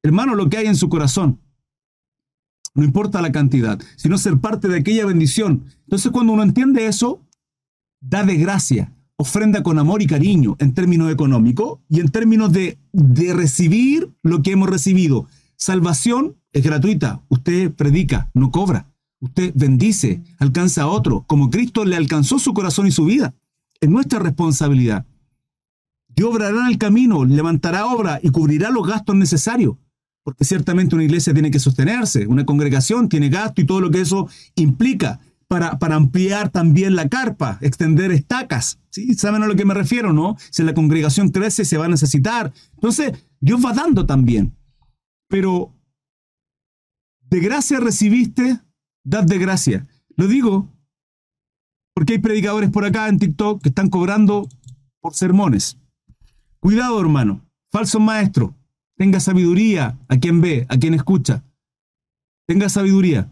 [0.03, 1.39] Hermano, lo que hay en su corazón.
[2.73, 5.65] No importa la cantidad, sino ser parte de aquella bendición.
[5.83, 7.25] Entonces cuando uno entiende eso,
[7.99, 12.77] da de gracia, ofrenda con amor y cariño en términos económicos y en términos de,
[12.93, 15.27] de recibir lo que hemos recibido.
[15.57, 18.87] Salvación es gratuita, usted predica, no cobra.
[19.19, 23.35] Usted bendice, alcanza a otro, como Cristo le alcanzó su corazón y su vida
[23.81, 25.05] es nuestra responsabilidad.
[26.15, 29.75] Dios obrará en el camino, levantará obra y cubrirá los gastos necesarios,
[30.23, 34.01] porque ciertamente una iglesia tiene que sostenerse, una congregación tiene gasto y todo lo que
[34.01, 38.79] eso implica para, para ampliar también la carpa, extender estacas.
[38.89, 39.15] ¿sí?
[39.15, 40.37] ¿Saben a lo que me refiero, no?
[40.49, 42.53] Si la congregación crece, se va a necesitar.
[42.75, 44.55] Entonces, Dios va dando también.
[45.27, 45.73] Pero
[47.31, 48.59] de gracia recibiste,
[49.03, 49.87] dad de gracia.
[50.17, 50.69] Lo digo
[51.95, 54.47] porque hay predicadores por acá en TikTok que están cobrando
[54.99, 55.77] por sermones.
[56.59, 57.41] Cuidado, hermano.
[57.71, 58.53] Falso maestro.
[58.97, 61.43] Tenga sabiduría a quien ve, a quien escucha.
[62.47, 63.31] Tenga sabiduría.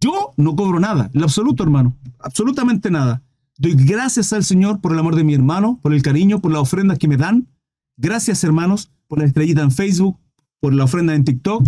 [0.00, 3.22] Yo no cobro nada, en absoluto, hermano, absolutamente nada.
[3.56, 6.62] Doy gracias al Señor por el amor de mi hermano, por el cariño, por las
[6.62, 7.48] ofrendas que me dan.
[7.96, 10.18] Gracias, hermanos, por la estrellita en Facebook,
[10.60, 11.64] por la ofrenda en TikTok,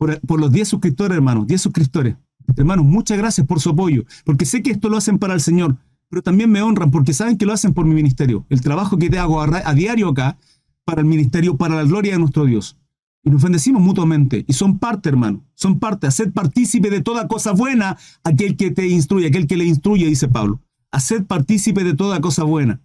[0.00, 2.16] por, por los 10 suscriptores, hermanos, 10 suscriptores.
[2.56, 5.76] Hermanos, muchas gracias por su apoyo, porque sé que esto lo hacen para el Señor,
[6.08, 8.46] pero también me honran porque saben que lo hacen por mi ministerio.
[8.48, 10.38] El trabajo que te hago a, diario acá,
[10.86, 12.78] para el ministerio, para la gloria de nuestro Dios.
[13.22, 14.46] Y nos bendecimos mutuamente.
[14.48, 15.44] Y son parte, hermano.
[15.52, 16.06] Son parte.
[16.06, 20.28] Haced partícipe de toda cosa buena aquel que te instruye, aquel que le instruye, dice
[20.28, 20.62] Pablo.
[20.92, 22.80] Haced partícipe de toda cosa buena.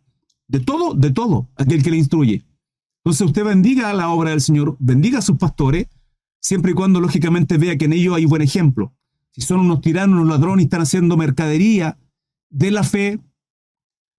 [0.50, 2.46] De todo, de todo, aquel que le instruye.
[3.06, 5.88] Entonces usted bendiga la obra del Señor, bendiga a sus pastores,
[6.46, 8.94] siempre y cuando lógicamente vea que en ellos hay buen ejemplo.
[9.32, 11.98] Si son unos tiranos, unos ladrones y están haciendo mercadería
[12.52, 13.20] de la fe,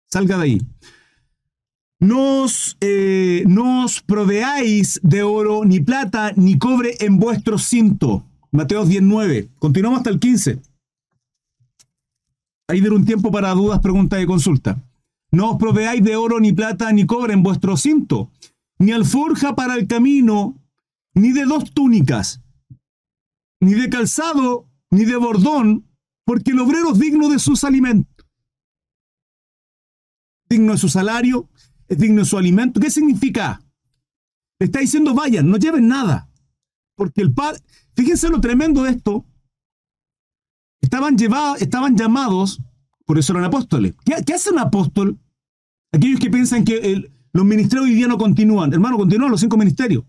[0.06, 0.62] salga de ahí.
[2.00, 8.26] Nos, eh, no os proveáis de oro, ni plata, ni cobre en vuestro cinto.
[8.50, 9.50] Mateo 19.
[9.60, 10.60] Continuamos hasta el 15.
[12.66, 14.82] Ahí de un tiempo para dudas, preguntas y consulta.
[15.30, 18.32] No os proveáis de oro, ni plata, ni cobre en vuestro cinto,
[18.80, 20.56] ni alforja para el camino,
[21.16, 22.42] ni de dos túnicas,
[23.60, 25.88] ni de calzado, ni de bordón,
[26.24, 28.26] porque el obrero es digno de sus alimentos.
[30.48, 31.48] Digno de su salario,
[31.88, 32.80] es digno de su alimento.
[32.80, 33.60] ¿Qué significa?
[34.58, 36.30] está diciendo, vayan, no lleven nada.
[36.96, 37.60] Porque el Padre,
[37.94, 39.24] fíjense lo tremendo de esto.
[40.80, 42.62] Estaban, llevados, estaban llamados,
[43.04, 43.94] por eso eran apóstoles.
[44.04, 45.18] ¿Qué, hace un apóstol?
[45.92, 48.72] Aquellos que piensan que los ministerios hoy día no continúan.
[48.72, 50.04] Hermano, continúan los cinco ministerios.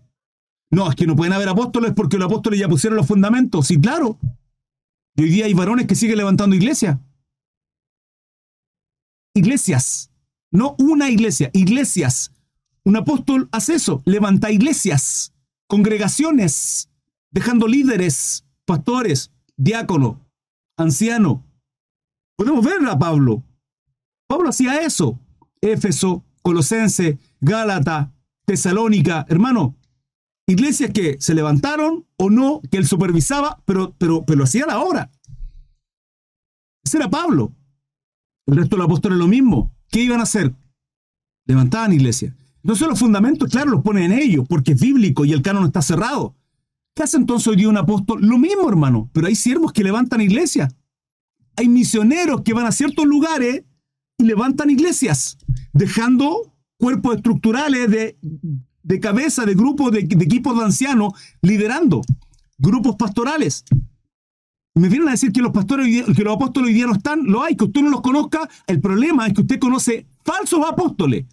[0.70, 3.66] No, es que no pueden haber apóstoles porque los apóstoles ya pusieron los fundamentos.
[3.66, 4.18] Sí, claro.
[5.16, 6.98] Y hoy día hay varones que siguen levantando iglesias.
[9.34, 10.10] Iglesias.
[10.50, 12.32] No una iglesia, iglesias.
[12.84, 15.34] Un apóstol hace eso, levanta iglesias,
[15.66, 16.88] congregaciones,
[17.30, 20.26] dejando líderes, pastores, diácono,
[20.76, 21.44] anciano.
[22.36, 23.44] Podemos ver a Pablo.
[24.26, 25.20] Pablo hacía eso.
[25.60, 28.12] Éfeso, Colosense, Gálata,
[28.46, 29.76] Tesalónica, hermano,
[30.48, 35.10] iglesias que se levantaron o no, que él supervisaba, pero, pero, pero hacía la obra.
[36.84, 37.52] Ese era Pablo.
[38.46, 39.70] El resto de los apóstoles lo mismo.
[39.90, 40.54] ¿Qué iban a hacer?
[41.46, 42.34] Levantaban iglesia.
[42.62, 45.82] Entonces los fundamentos, claro, los ponen en ellos, porque es bíblico y el canon está
[45.82, 46.34] cerrado.
[46.94, 48.20] ¿Qué hace entonces hoy día un apóstol?
[48.22, 50.74] Lo mismo, hermano, pero hay siervos que levantan iglesias.
[51.56, 53.64] Hay misioneros que van a ciertos lugares
[54.16, 55.36] y levantan iglesias,
[55.72, 58.18] dejando cuerpos estructurales de
[58.88, 62.00] de cabeza de grupos, de, equipos de ancianos, liderando
[62.56, 63.64] grupos pastorales.
[64.74, 67.42] Me vienen a decir que los pastores, que los apóstoles hoy día no están, lo
[67.42, 68.48] hay, que usted no los conozca.
[68.66, 71.26] El problema es que usted conoce falsos apóstoles,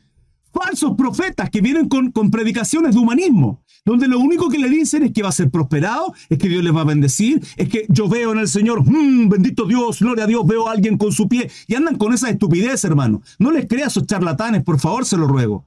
[0.52, 5.04] falsos profetas que vienen con, con predicaciones de humanismo, donde lo único que le dicen
[5.04, 7.86] es que va a ser prosperado, es que Dios les va a bendecir, es que
[7.88, 11.13] yo veo en el Señor, mmm, bendito Dios, gloria a Dios, veo a alguien con
[11.13, 13.22] su pie, y andan con esa estupidez, hermano.
[13.39, 15.65] No les crea esos charlatanes, por favor, se lo ruego.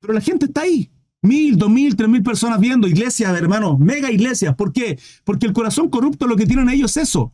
[0.00, 0.90] Pero la gente está ahí,
[1.22, 4.54] Mil, dos mil, tres mil personas viendo, iglesias, hermanos, mega iglesias.
[4.54, 4.98] ¿Por qué?
[5.24, 7.32] Porque el corazón corrupto lo que tienen ellos es eso.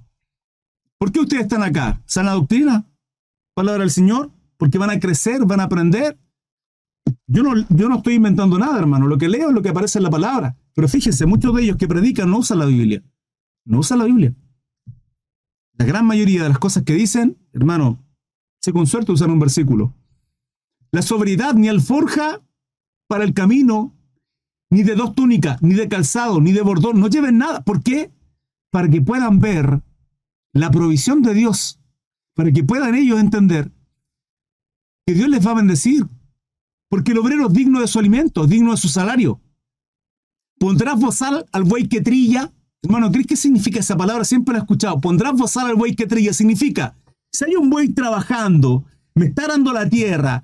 [0.99, 2.03] ¿Por qué ustedes están acá?
[2.07, 2.87] ¿Sana doctrina?
[3.55, 4.31] ¿Palabra del Señor?
[4.57, 6.18] Porque van a crecer, van a aprender.
[7.27, 9.07] Yo no, yo no estoy inventando nada, hermano.
[9.07, 10.57] Lo que leo es lo que aparece en la palabra.
[10.75, 13.03] Pero fíjense, muchos de ellos que predican no usan la Biblia.
[13.64, 14.35] No usan la Biblia.
[15.75, 18.03] La gran mayoría de las cosas que dicen, hermano,
[18.61, 19.94] se con suerte usan un versículo.
[20.90, 22.40] La sobriedad ni alforja
[23.09, 23.95] para el camino,
[24.71, 27.01] ni de dos túnicas, ni de calzado, ni de bordón.
[27.01, 27.62] No lleven nada.
[27.62, 28.11] ¿Por qué?
[28.71, 29.83] Para que puedan ver
[30.53, 31.81] la provisión de Dios,
[32.35, 33.71] para que puedan ellos entender
[35.07, 36.07] que Dios les va a bendecir,
[36.88, 39.40] porque el obrero es digno de su alimento, digno de su salario.
[40.59, 42.53] Pondrás bozal al buey que trilla.
[42.83, 44.25] Hermano, ¿crees qué significa esa palabra?
[44.25, 45.01] Siempre la he escuchado.
[45.01, 46.33] Pondrás bozal al buey que trilla.
[46.33, 46.97] Significa,
[47.31, 50.42] si hay un buey trabajando, me está dando la tierra,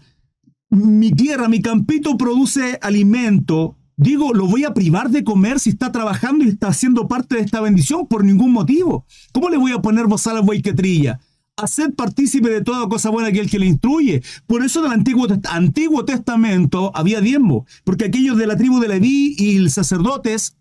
[0.72, 5.92] mi tierra, mi campito produce alimento, digo, lo voy a privar de comer si está
[5.92, 9.04] trabajando y está haciendo parte de esta bendición por ningún motivo.
[9.32, 11.20] ¿Cómo le voy a poner bozal al buey que trilla?
[11.58, 14.22] Haced partícipe de toda cosa buena que el que le instruye.
[14.46, 18.88] Por eso en el Antiguo, Antiguo Testamento había diezmo, porque aquellos de la tribu de
[18.88, 20.56] Leví y los sacerdotes,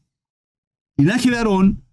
[0.97, 1.86] linaje de Aarón,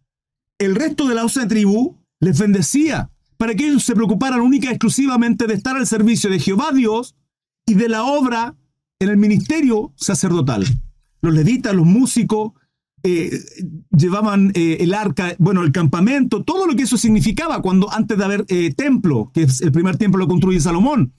[0.58, 4.70] el resto de la osa tribu les bendecía para que ellos se preocuparan única y
[4.70, 7.14] exclusivamente de estar al servicio de Jehová Dios
[7.68, 8.56] y de la obra
[8.98, 10.64] en el ministerio sacerdotal.
[11.20, 12.52] Los levitas, los músicos,
[13.04, 13.30] eh,
[13.96, 18.24] llevaban eh, el arca, bueno, el campamento, todo lo que eso significaba cuando antes de
[18.24, 21.12] haber eh, templo, que es el primer templo lo construye Salomón.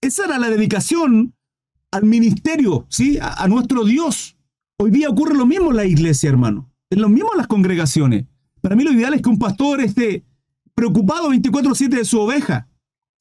[0.00, 1.34] Esa era la dedicación
[1.92, 3.18] al ministerio, ¿sí?
[3.20, 4.36] A, nuestro Dios.
[4.78, 6.72] Hoy día ocurre lo mismo en la iglesia, hermano.
[6.90, 8.26] Es lo mismo en las congregaciones.
[8.60, 10.24] Para mí lo ideal es que un pastor esté
[10.74, 12.68] preocupado 24/7 de su oveja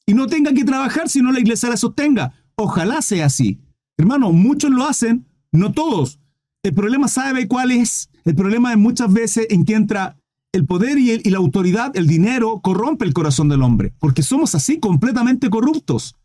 [0.06, 2.34] y no tenga que trabajar si no la iglesia la sostenga.
[2.56, 3.60] Ojalá sea así.
[3.98, 6.20] Hermano, muchos lo hacen, no todos.
[6.64, 8.10] El problema, ¿sabe cuál es?
[8.26, 10.18] El problema es muchas veces en que entra
[10.54, 14.80] el poder y, la autoridad, el dinero, corrompe el corazón del hombre, porque somos así
[14.80, 16.16] completamente corruptos.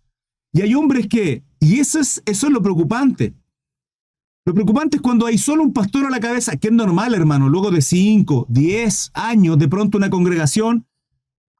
[0.53, 3.35] Y hay hombres que, y eso es, eso es lo preocupante.
[4.45, 7.49] Lo preocupante es cuando hay solo un pastor a la cabeza, que es normal, hermano,
[7.49, 10.87] luego de 5, 10 años, de pronto una congregación,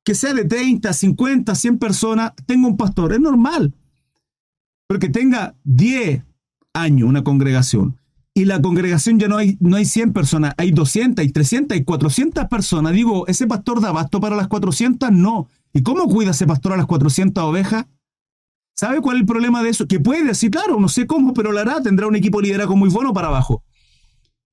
[0.05, 3.75] que sea de 30, 50, 100 personas, tenga un pastor, es normal.
[4.89, 6.25] Pero que tenga 10
[6.73, 7.99] años una congregación
[8.39, 11.85] y la congregación ya no hay, no hay 100 personas, hay 200, hay 300, hay
[11.85, 12.93] 400 personas.
[12.93, 15.11] Digo, ¿ese pastor da abasto para las 400?
[15.11, 15.49] No.
[15.73, 17.87] ¿Y cómo cuida ese pastor a las 400 ovejas?
[18.77, 19.89] ¿Sabe cuál es el problema de eso?
[19.89, 22.77] Que puede decir, claro, no sé cómo, pero lo hará, tendrá un equipo de liderazgo
[22.77, 23.65] muy bueno para abajo.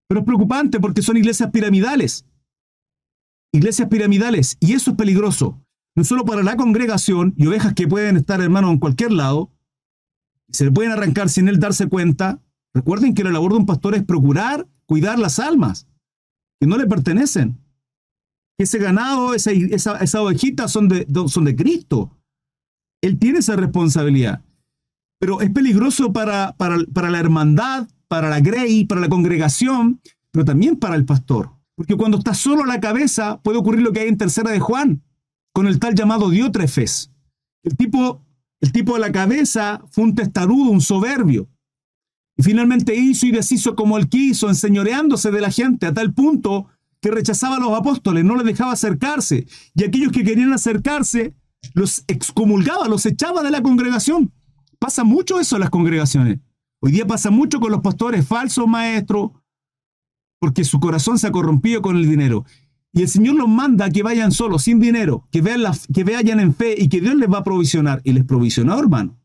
[0.08, 2.26] Pero es preocupante porque son iglesias piramidales.
[3.54, 4.58] Iglesias piramidales.
[4.60, 5.62] Y eso es peligroso.
[5.96, 9.52] No solo para la congregación y ovejas que pueden estar, hermano, en cualquier lado,
[10.52, 12.42] se le pueden arrancar sin él darse cuenta.
[12.74, 15.88] Recuerden que la labor de un pastor es procurar cuidar las almas
[16.60, 17.60] que no le pertenecen.
[18.58, 22.18] Ese ganado, esa, esa, ovejita son de, son de Cristo.
[23.02, 24.44] Él tiene esa responsabilidad.
[25.20, 30.46] Pero es peligroso para, para, para la hermandad, para la grey, para la congregación, pero
[30.46, 31.52] también para el pastor.
[31.76, 34.60] Porque cuando está solo a la cabeza puede ocurrir lo que hay en Tercera de
[34.60, 35.04] Juan,
[35.54, 37.12] con el tal llamado Diótrefes.
[37.64, 38.25] El tipo,
[38.66, 41.48] el tipo de la cabeza fue un testarudo, un soberbio.
[42.36, 46.66] Y finalmente hizo y deshizo como él quiso, enseñoreándose de la gente a tal punto
[47.00, 49.46] que rechazaba a los apóstoles, no les dejaba acercarse.
[49.76, 51.36] Y aquellos que querían acercarse
[51.76, 54.34] los excomulgaba, los echaba de la congregación.
[54.80, 56.40] Pasa mucho eso en las congregaciones.
[56.80, 59.30] Hoy día pasa mucho con los pastores falsos maestros,
[60.40, 62.46] porque su corazón se ha corrompido con el dinero.
[62.96, 65.62] Y el Señor los manda que vayan solos, sin dinero, que, vean
[65.94, 68.00] que vayan en fe y que Dios les va a provisionar.
[68.06, 69.20] Y les provisionó, hermano.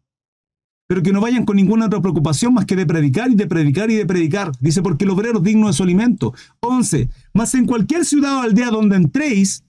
[0.88, 3.88] Pero que no vayan con ninguna otra preocupación más que de predicar y de predicar
[3.92, 4.50] y de predicar.
[4.58, 6.34] Dice, porque el obrero es digno de su alimento.
[6.58, 7.08] 11.
[7.32, 9.62] Mas en cualquier ciudad o aldea donde entréis,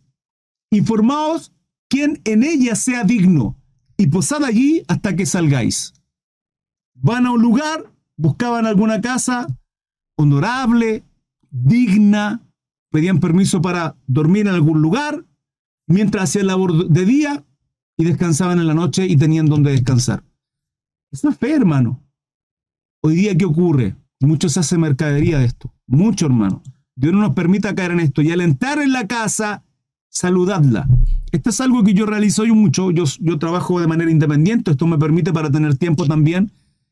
[0.72, 1.54] informaos
[1.88, 3.56] quien en ella sea digno,
[3.98, 5.94] y posad allí hasta que salgáis.
[6.96, 9.46] Van a un lugar, buscaban alguna casa
[10.16, 11.04] honorable,
[11.52, 12.42] digna,
[12.92, 15.26] pedían permiso para dormir en algún lugar,
[15.88, 17.44] mientras hacían labor de día
[17.98, 20.24] y descansaban en la noche y tenían donde descansar.
[21.12, 22.04] Eso es fe, hermano.
[23.02, 23.96] Hoy día, ¿qué ocurre?
[24.20, 25.74] Mucho se hace mercadería de esto.
[25.88, 26.62] Mucho, hermano.
[26.96, 28.22] Dios no nos permita caer en esto.
[28.22, 29.64] Y al entrar en la casa,
[30.10, 30.88] saludadla.
[31.32, 32.92] Esto es algo que yo realizo yo mucho.
[32.92, 34.72] Yo, yo trabajo de manera independiente.
[34.72, 36.52] Esto me permite para tener tiempo también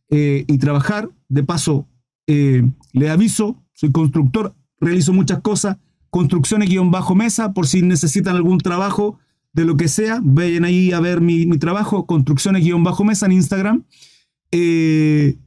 [0.10, 1.10] eh, y trabajar.
[1.28, 1.88] De paso,
[2.28, 5.78] eh, le aviso, soy constructor, realizo muchas cosas.
[6.10, 9.20] Construcciones-mesa, por si necesitan algún trabajo
[9.54, 13.84] de lo que sea, vayan ahí a ver mi, trabajo, construcciones-mesa en Instagram.
[14.52, 15.38] Eh,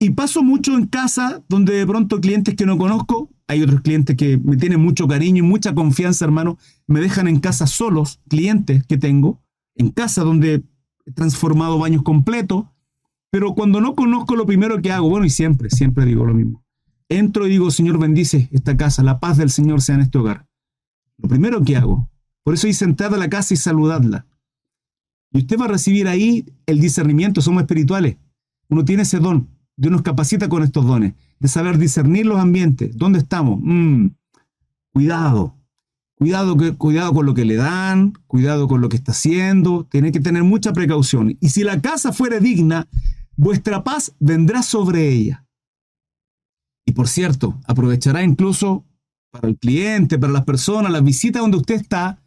[0.00, 4.16] y paso mucho en casa donde de pronto clientes que no conozco, hay otros clientes
[4.16, 8.84] que me tienen mucho cariño y mucha confianza, hermano, me dejan en casa solos, clientes
[8.86, 9.42] que tengo,
[9.74, 10.62] en casa donde
[11.06, 12.66] he transformado baños completos,
[13.30, 16.62] pero cuando no conozco lo primero que hago, bueno, y siempre, siempre digo lo mismo,
[17.08, 20.46] entro y digo, Señor, bendice esta casa, la paz del Señor sea en este hogar.
[21.18, 22.08] Lo primero que hago,
[22.42, 24.26] por eso hice entrada a la casa y saludadla.
[25.32, 28.16] Y usted va a recibir ahí el discernimiento, somos espirituales.
[28.68, 29.48] Uno tiene ese don.
[29.76, 32.96] Dios nos capacita con estos dones, de saber discernir los ambientes.
[32.96, 33.60] ¿Dónde estamos?
[33.62, 34.08] Mm,
[34.92, 35.54] cuidado.
[36.16, 39.86] Cuidado, cuidado con lo que le dan, cuidado con lo que está haciendo.
[39.88, 41.36] Tiene que tener mucha precaución.
[41.40, 42.88] Y si la casa fuera digna,
[43.36, 45.46] vuestra paz vendrá sobre ella.
[46.88, 48.82] Y por cierto, aprovechará incluso
[49.30, 52.18] para el cliente, para las personas, las visitas donde usted está,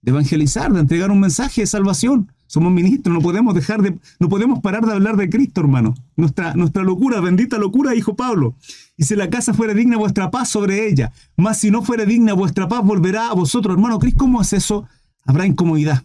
[0.00, 2.32] de evangelizar, de entregar un mensaje de salvación.
[2.46, 5.94] Somos ministros, no podemos dejar de, no podemos parar de hablar de Cristo, hermano.
[6.16, 8.56] Nuestra, nuestra locura, bendita locura, dijo Pablo.
[8.96, 11.12] Y si la casa fuera digna, vuestra paz sobre ella.
[11.36, 13.74] Mas si no fuera digna, vuestra paz volverá a vosotros.
[13.74, 14.88] Hermano, Cristo, ¿cómo es eso?
[15.26, 16.04] Habrá incomodidad.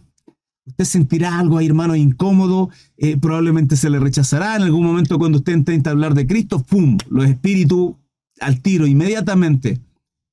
[0.66, 2.68] Usted sentirá algo ahí, hermano, incómodo.
[2.98, 6.62] Eh, probablemente se le rechazará en algún momento cuando usted intenta hablar de Cristo.
[6.62, 6.98] ¡Pum!
[7.08, 7.94] Los espíritus
[8.42, 9.80] al tiro, inmediatamente.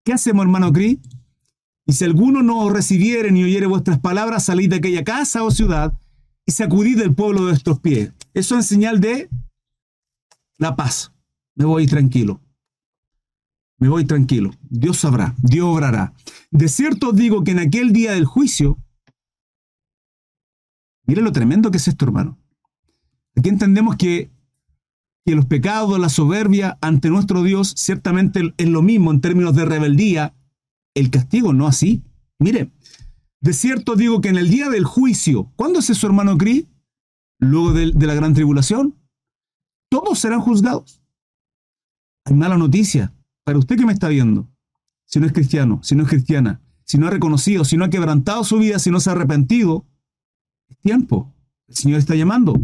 [0.04, 1.00] ¿Qué hacemos, hermano Cris?
[1.86, 5.52] Y si alguno no os recibiere ni oyere vuestras palabras, salid de aquella casa o
[5.52, 5.94] ciudad
[6.46, 8.12] y sacudid del pueblo de vuestros pies.
[8.34, 9.30] Eso es señal de
[10.58, 11.12] la paz.
[11.56, 12.42] Me voy tranquilo.
[13.80, 14.52] Me voy tranquilo.
[14.70, 16.14] Dios sabrá, Dios obrará.
[16.52, 18.78] De cierto os digo que en aquel día del juicio,
[21.06, 22.38] mire lo tremendo que es esto, hermano.
[23.36, 24.32] Aquí entendemos que,
[25.30, 29.64] que los pecados, la soberbia ante nuestro Dios, ciertamente es lo mismo en términos de
[29.64, 30.34] rebeldía,
[30.96, 32.04] el castigo no así.
[32.40, 32.72] Mire,
[33.40, 36.66] De cierto digo que en el día del juicio, ¿cuándo es su hermano Cris?
[37.38, 38.96] Luego de, de la gran tribulación.
[39.88, 41.00] Todos serán juzgados.
[42.26, 43.14] Hay mala noticia
[43.44, 44.50] para usted que me está viendo.
[45.06, 47.92] Si no es cristiano, si no es cristiana, si no ha reconocido, si no ha
[47.92, 49.86] quebrantado su vida, si no se ha arrepentido,
[50.70, 51.32] es tiempo.
[51.68, 52.60] El Señor está llamando.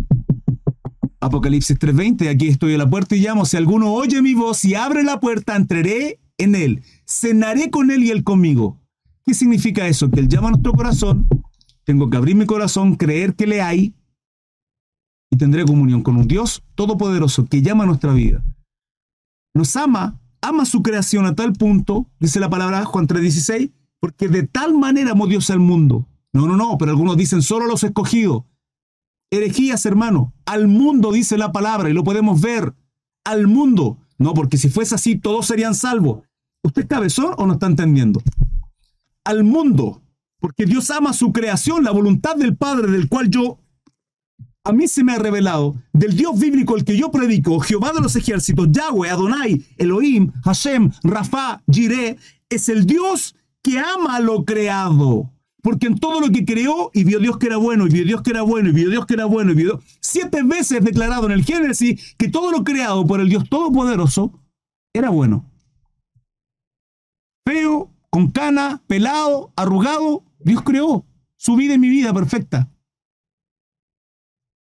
[1.26, 3.46] Apocalipsis 3:20, aquí estoy a la puerta y llamo.
[3.46, 8.04] Si alguno oye mi voz y abre la puerta, entraré en él, cenaré con él
[8.04, 8.80] y él conmigo.
[9.26, 10.12] ¿Qué significa eso?
[10.12, 11.28] Que él llama a nuestro corazón,
[11.84, 13.96] tengo que abrir mi corazón, creer que le hay
[15.32, 18.44] y tendré comunión con un Dios todopoderoso que llama a nuestra vida.
[19.56, 24.44] Nos ama, ama su creación a tal punto, dice la palabra Juan 3:16, porque de
[24.44, 26.08] tal manera amó Dios al mundo.
[26.34, 28.44] No, no, no, pero algunos dicen solo los escogidos.
[29.36, 30.34] Herejías, hermano.
[30.46, 32.74] Al mundo dice la palabra y lo podemos ver.
[33.24, 34.00] Al mundo.
[34.18, 36.24] No, porque si fuese así, todos serían salvos.
[36.64, 38.22] ¿Usted es cabezón o no está entendiendo?
[39.24, 40.02] Al mundo.
[40.40, 43.58] Porque Dios ama su creación, la voluntad del Padre, del cual yo,
[44.64, 48.02] a mí se me ha revelado, del Dios bíblico el que yo predico, Jehová de
[48.02, 52.18] los ejércitos, Yahweh, Adonai, Elohim, Hashem, Rafa, Jireh,
[52.50, 55.32] es el Dios que ama lo creado.
[55.66, 58.22] Porque en todo lo que creó, y vio Dios que era bueno, y vio Dios
[58.22, 61.32] que era bueno, y vio Dios que era bueno, y vio siete veces declarado en
[61.32, 64.40] el Génesis que todo lo creado por el Dios Todopoderoso
[64.94, 65.50] era bueno.
[67.48, 71.04] Feo, con cana, pelado, arrugado, Dios creó
[71.36, 72.72] su vida y mi vida perfecta.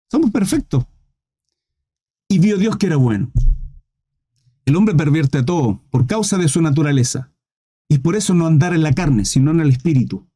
[0.09, 0.85] Somos perfectos.
[2.29, 3.29] Y vio Dios que era bueno.
[4.63, 7.33] El hombre pervierte todo por causa de su naturaleza.
[7.89, 10.29] Y por eso no andar en la carne, sino en el espíritu.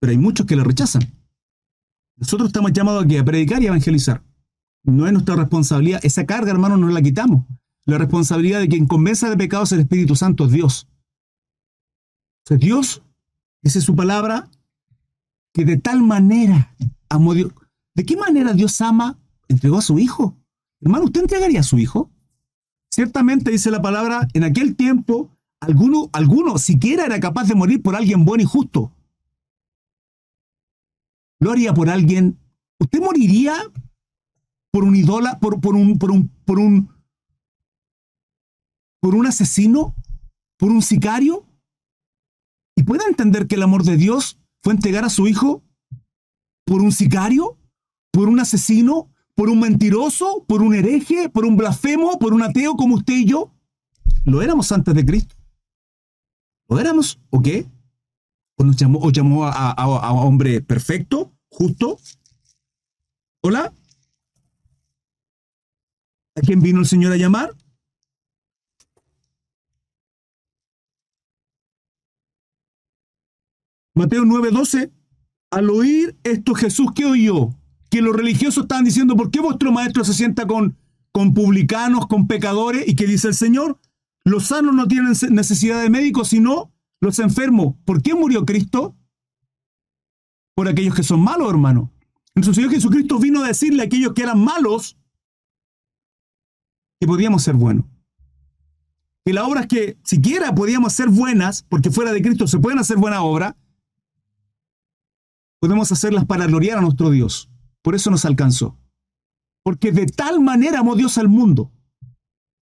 [0.00, 1.02] Pero hay muchos que le rechazan.
[2.16, 4.22] Nosotros estamos llamados aquí a predicar y evangelizar.
[4.82, 6.00] No es nuestra responsabilidad.
[6.02, 7.44] Esa carga, hermano, no la quitamos.
[7.84, 10.88] La responsabilidad de quien convenza de pecados el Espíritu Santo es Dios.
[12.48, 13.02] O Dios,
[13.62, 14.48] dice su palabra,
[15.52, 16.74] que de tal manera
[17.08, 17.52] amó Dios.
[17.94, 19.18] ¿De qué manera Dios ama?
[19.48, 20.36] Entregó a su Hijo.
[20.80, 22.10] Hermano, ¿usted entregaría a su Hijo?
[22.90, 27.96] Ciertamente dice la palabra, en aquel tiempo, alguno, alguno siquiera era capaz de morir por
[27.96, 28.92] alguien bueno y justo
[31.38, 32.38] lo haría por alguien.
[32.78, 33.54] ¿Usted moriría
[34.70, 36.90] por un idólatra, por, por, un, por, un, por un,
[39.00, 39.94] por un asesino,
[40.58, 41.46] por un sicario?
[42.76, 45.62] ¿Y puede entender que el amor de Dios fue entregar a su hijo
[46.66, 47.58] por un sicario,
[48.12, 52.74] por un asesino, por un mentiroso, por un hereje, por un blasfemo, por un ateo
[52.74, 53.52] como usted y yo?
[54.24, 55.36] Lo éramos antes de Cristo.
[56.68, 57.66] ¿Lo éramos o qué?
[58.58, 61.98] ¿O nos llamó, o llamó a, a, a hombre perfecto, justo?
[63.42, 63.72] ¿Hola?
[66.36, 67.54] ¿A quién vino el Señor a llamar?
[73.94, 74.92] Mateo 9:12.
[75.50, 77.50] Al oír esto Jesús, ¿qué oyó?
[77.90, 80.76] Que los religiosos estaban diciendo, ¿por qué vuestro maestro se sienta con,
[81.12, 82.86] con publicanos, con pecadores?
[82.86, 83.80] ¿Y qué dice el Señor?
[84.24, 87.76] Los sanos no tienen necesidad de médicos, sino los enfermos.
[87.84, 88.96] ¿Por qué murió Cristo?
[90.54, 91.92] Por aquellos que son malos, hermano.
[92.34, 94.98] Nuestro Señor Jesucristo vino a decirle a aquellos que eran malos
[97.00, 97.86] que podíamos ser buenos.
[99.24, 102.96] Que las obras que siquiera podíamos ser buenas, porque fuera de Cristo se pueden hacer
[102.96, 103.54] buenas obras,
[105.60, 107.50] podemos hacerlas para gloriar a nuestro Dios.
[107.82, 108.78] Por eso nos alcanzó.
[109.64, 111.72] Porque de tal manera amó Dios al mundo,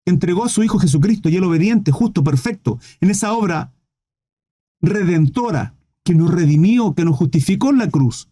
[0.05, 3.74] entregó a su Hijo Jesucristo y el obediente, justo, perfecto, en esa obra
[4.81, 8.29] redentora que nos redimió, que nos justificó en la cruz.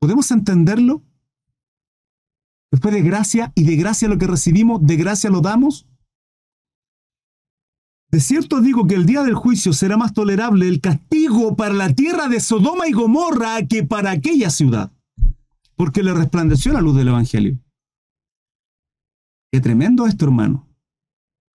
[0.00, 1.02] ¿Podemos entenderlo?
[2.70, 5.86] Después de gracia y de gracia lo que recibimos, de gracia lo damos.
[8.10, 11.92] De cierto digo que el día del juicio será más tolerable el castigo para la
[11.92, 14.92] tierra de Sodoma y Gomorra que para aquella ciudad,
[15.76, 17.58] porque le resplandeció la luz del Evangelio.
[19.52, 20.68] Qué tremendo esto, hermano.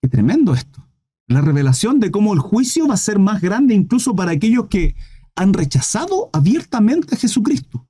[0.00, 0.87] Qué tremendo esto.
[1.28, 4.96] La revelación de cómo el juicio va a ser más grande incluso para aquellos que
[5.36, 7.86] han rechazado abiertamente a Jesucristo.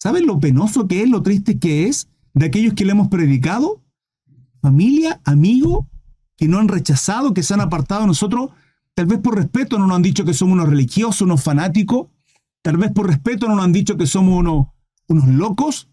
[0.00, 3.82] ¿Saben lo penoso que es, lo triste que es de aquellos que le hemos predicado?
[4.62, 5.88] Familia, amigo,
[6.36, 8.50] que no han rechazado, que se han apartado de nosotros,
[8.94, 12.08] tal vez por respeto no nos han dicho que somos unos religiosos, unos fanáticos,
[12.62, 14.68] tal vez por respeto no nos han dicho que somos unos,
[15.08, 15.88] unos locos,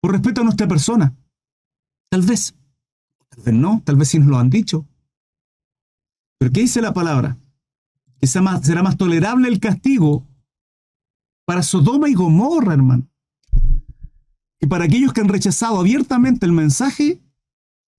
[0.00, 1.16] por respeto a nuestra persona.
[2.10, 2.54] Tal vez.
[3.46, 4.86] No, tal vez sí nos lo han dicho.
[6.38, 7.38] Pero ¿qué dice la palabra?
[8.20, 10.26] Que será más, será más tolerable el castigo
[11.44, 13.08] para Sodoma y Gomorra, hermano.
[14.60, 17.22] Y para aquellos que han rechazado abiertamente el mensaje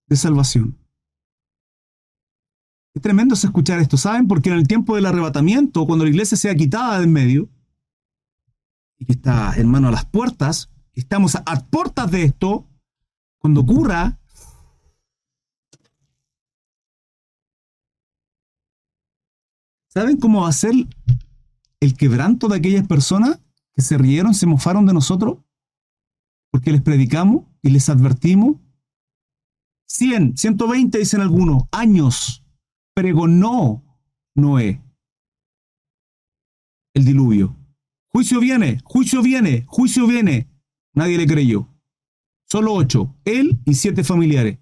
[0.08, 0.78] de salvación.
[2.94, 4.28] Es tremendo escuchar esto, ¿saben?
[4.28, 7.50] Porque en el tiempo del arrebatamiento, cuando la iglesia sea quitada de en medio,
[8.98, 12.68] y que está, hermano, a las puertas, estamos a, a puertas de esto,
[13.38, 14.20] cuando ocurra,
[20.00, 20.74] ¿saben cómo va a ser
[21.82, 23.42] el quebranto de aquellas personas
[23.74, 25.40] que se rieron, se mofaron de nosotros?
[26.52, 28.56] Porque les predicamos y les advertimos.
[29.90, 32.46] 100, 120 dicen algunos, años
[32.96, 33.84] pregonó
[34.36, 34.82] Noé
[36.94, 37.58] el diluvio.
[38.08, 40.50] Juicio viene, juicio viene, juicio viene.
[40.94, 41.68] Nadie le creyó.
[42.46, 44.60] Solo ocho, él y siete familiares.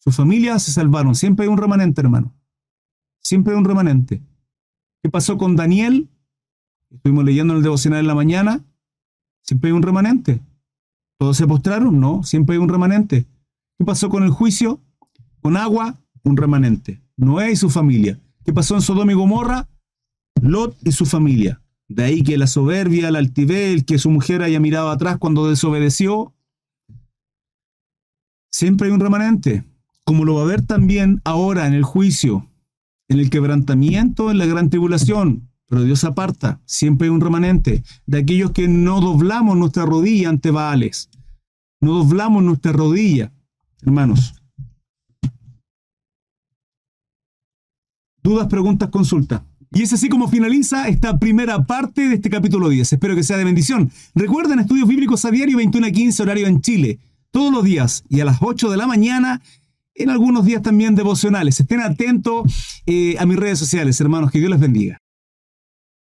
[0.00, 1.14] Sus familias se salvaron.
[1.14, 2.36] Siempre hay un remanente, hermano.
[3.22, 4.22] Siempre hay un remanente.
[5.06, 6.08] ¿Qué pasó con Daniel?
[6.90, 8.64] Estuvimos leyendo en el devocional en la mañana.
[9.40, 10.40] Siempre hay un remanente.
[11.16, 12.00] ¿Todos se postraron?
[12.00, 13.24] No, siempre hay un remanente.
[13.78, 14.80] ¿Qué pasó con el juicio?
[15.40, 17.00] Con agua, un remanente.
[17.16, 18.18] Noé y su familia.
[18.44, 19.68] ¿Qué pasó en Sodoma y Gomorra?
[20.42, 21.62] Lot y su familia.
[21.86, 26.34] De ahí que la soberbia, la altivez, que su mujer haya mirado atrás cuando desobedeció.
[28.50, 29.62] Siempre hay un remanente,
[30.02, 32.48] como lo va a haber también ahora en el juicio,
[33.08, 35.48] en el quebrantamiento, en la gran tribulación.
[35.68, 40.50] Pero Dios aparta, siempre hay un remanente de aquellos que no doblamos nuestra rodilla ante
[40.50, 41.10] Baales.
[41.80, 43.32] No doblamos nuestra rodilla,
[43.82, 44.34] hermanos.
[48.22, 49.42] Dudas, preguntas, consultas.
[49.72, 52.92] Y es así como finaliza esta primera parte de este capítulo 10.
[52.92, 53.90] Espero que sea de bendición.
[54.14, 56.98] Recuerden estudios bíblicos a diario 21 a 15 horario en Chile.
[57.30, 59.42] Todos los días y a las 8 de la mañana.
[59.98, 61.58] En algunos días también devocionales.
[61.58, 64.30] Estén atentos eh, a mis redes sociales, hermanos.
[64.30, 65.00] Que Dios les bendiga.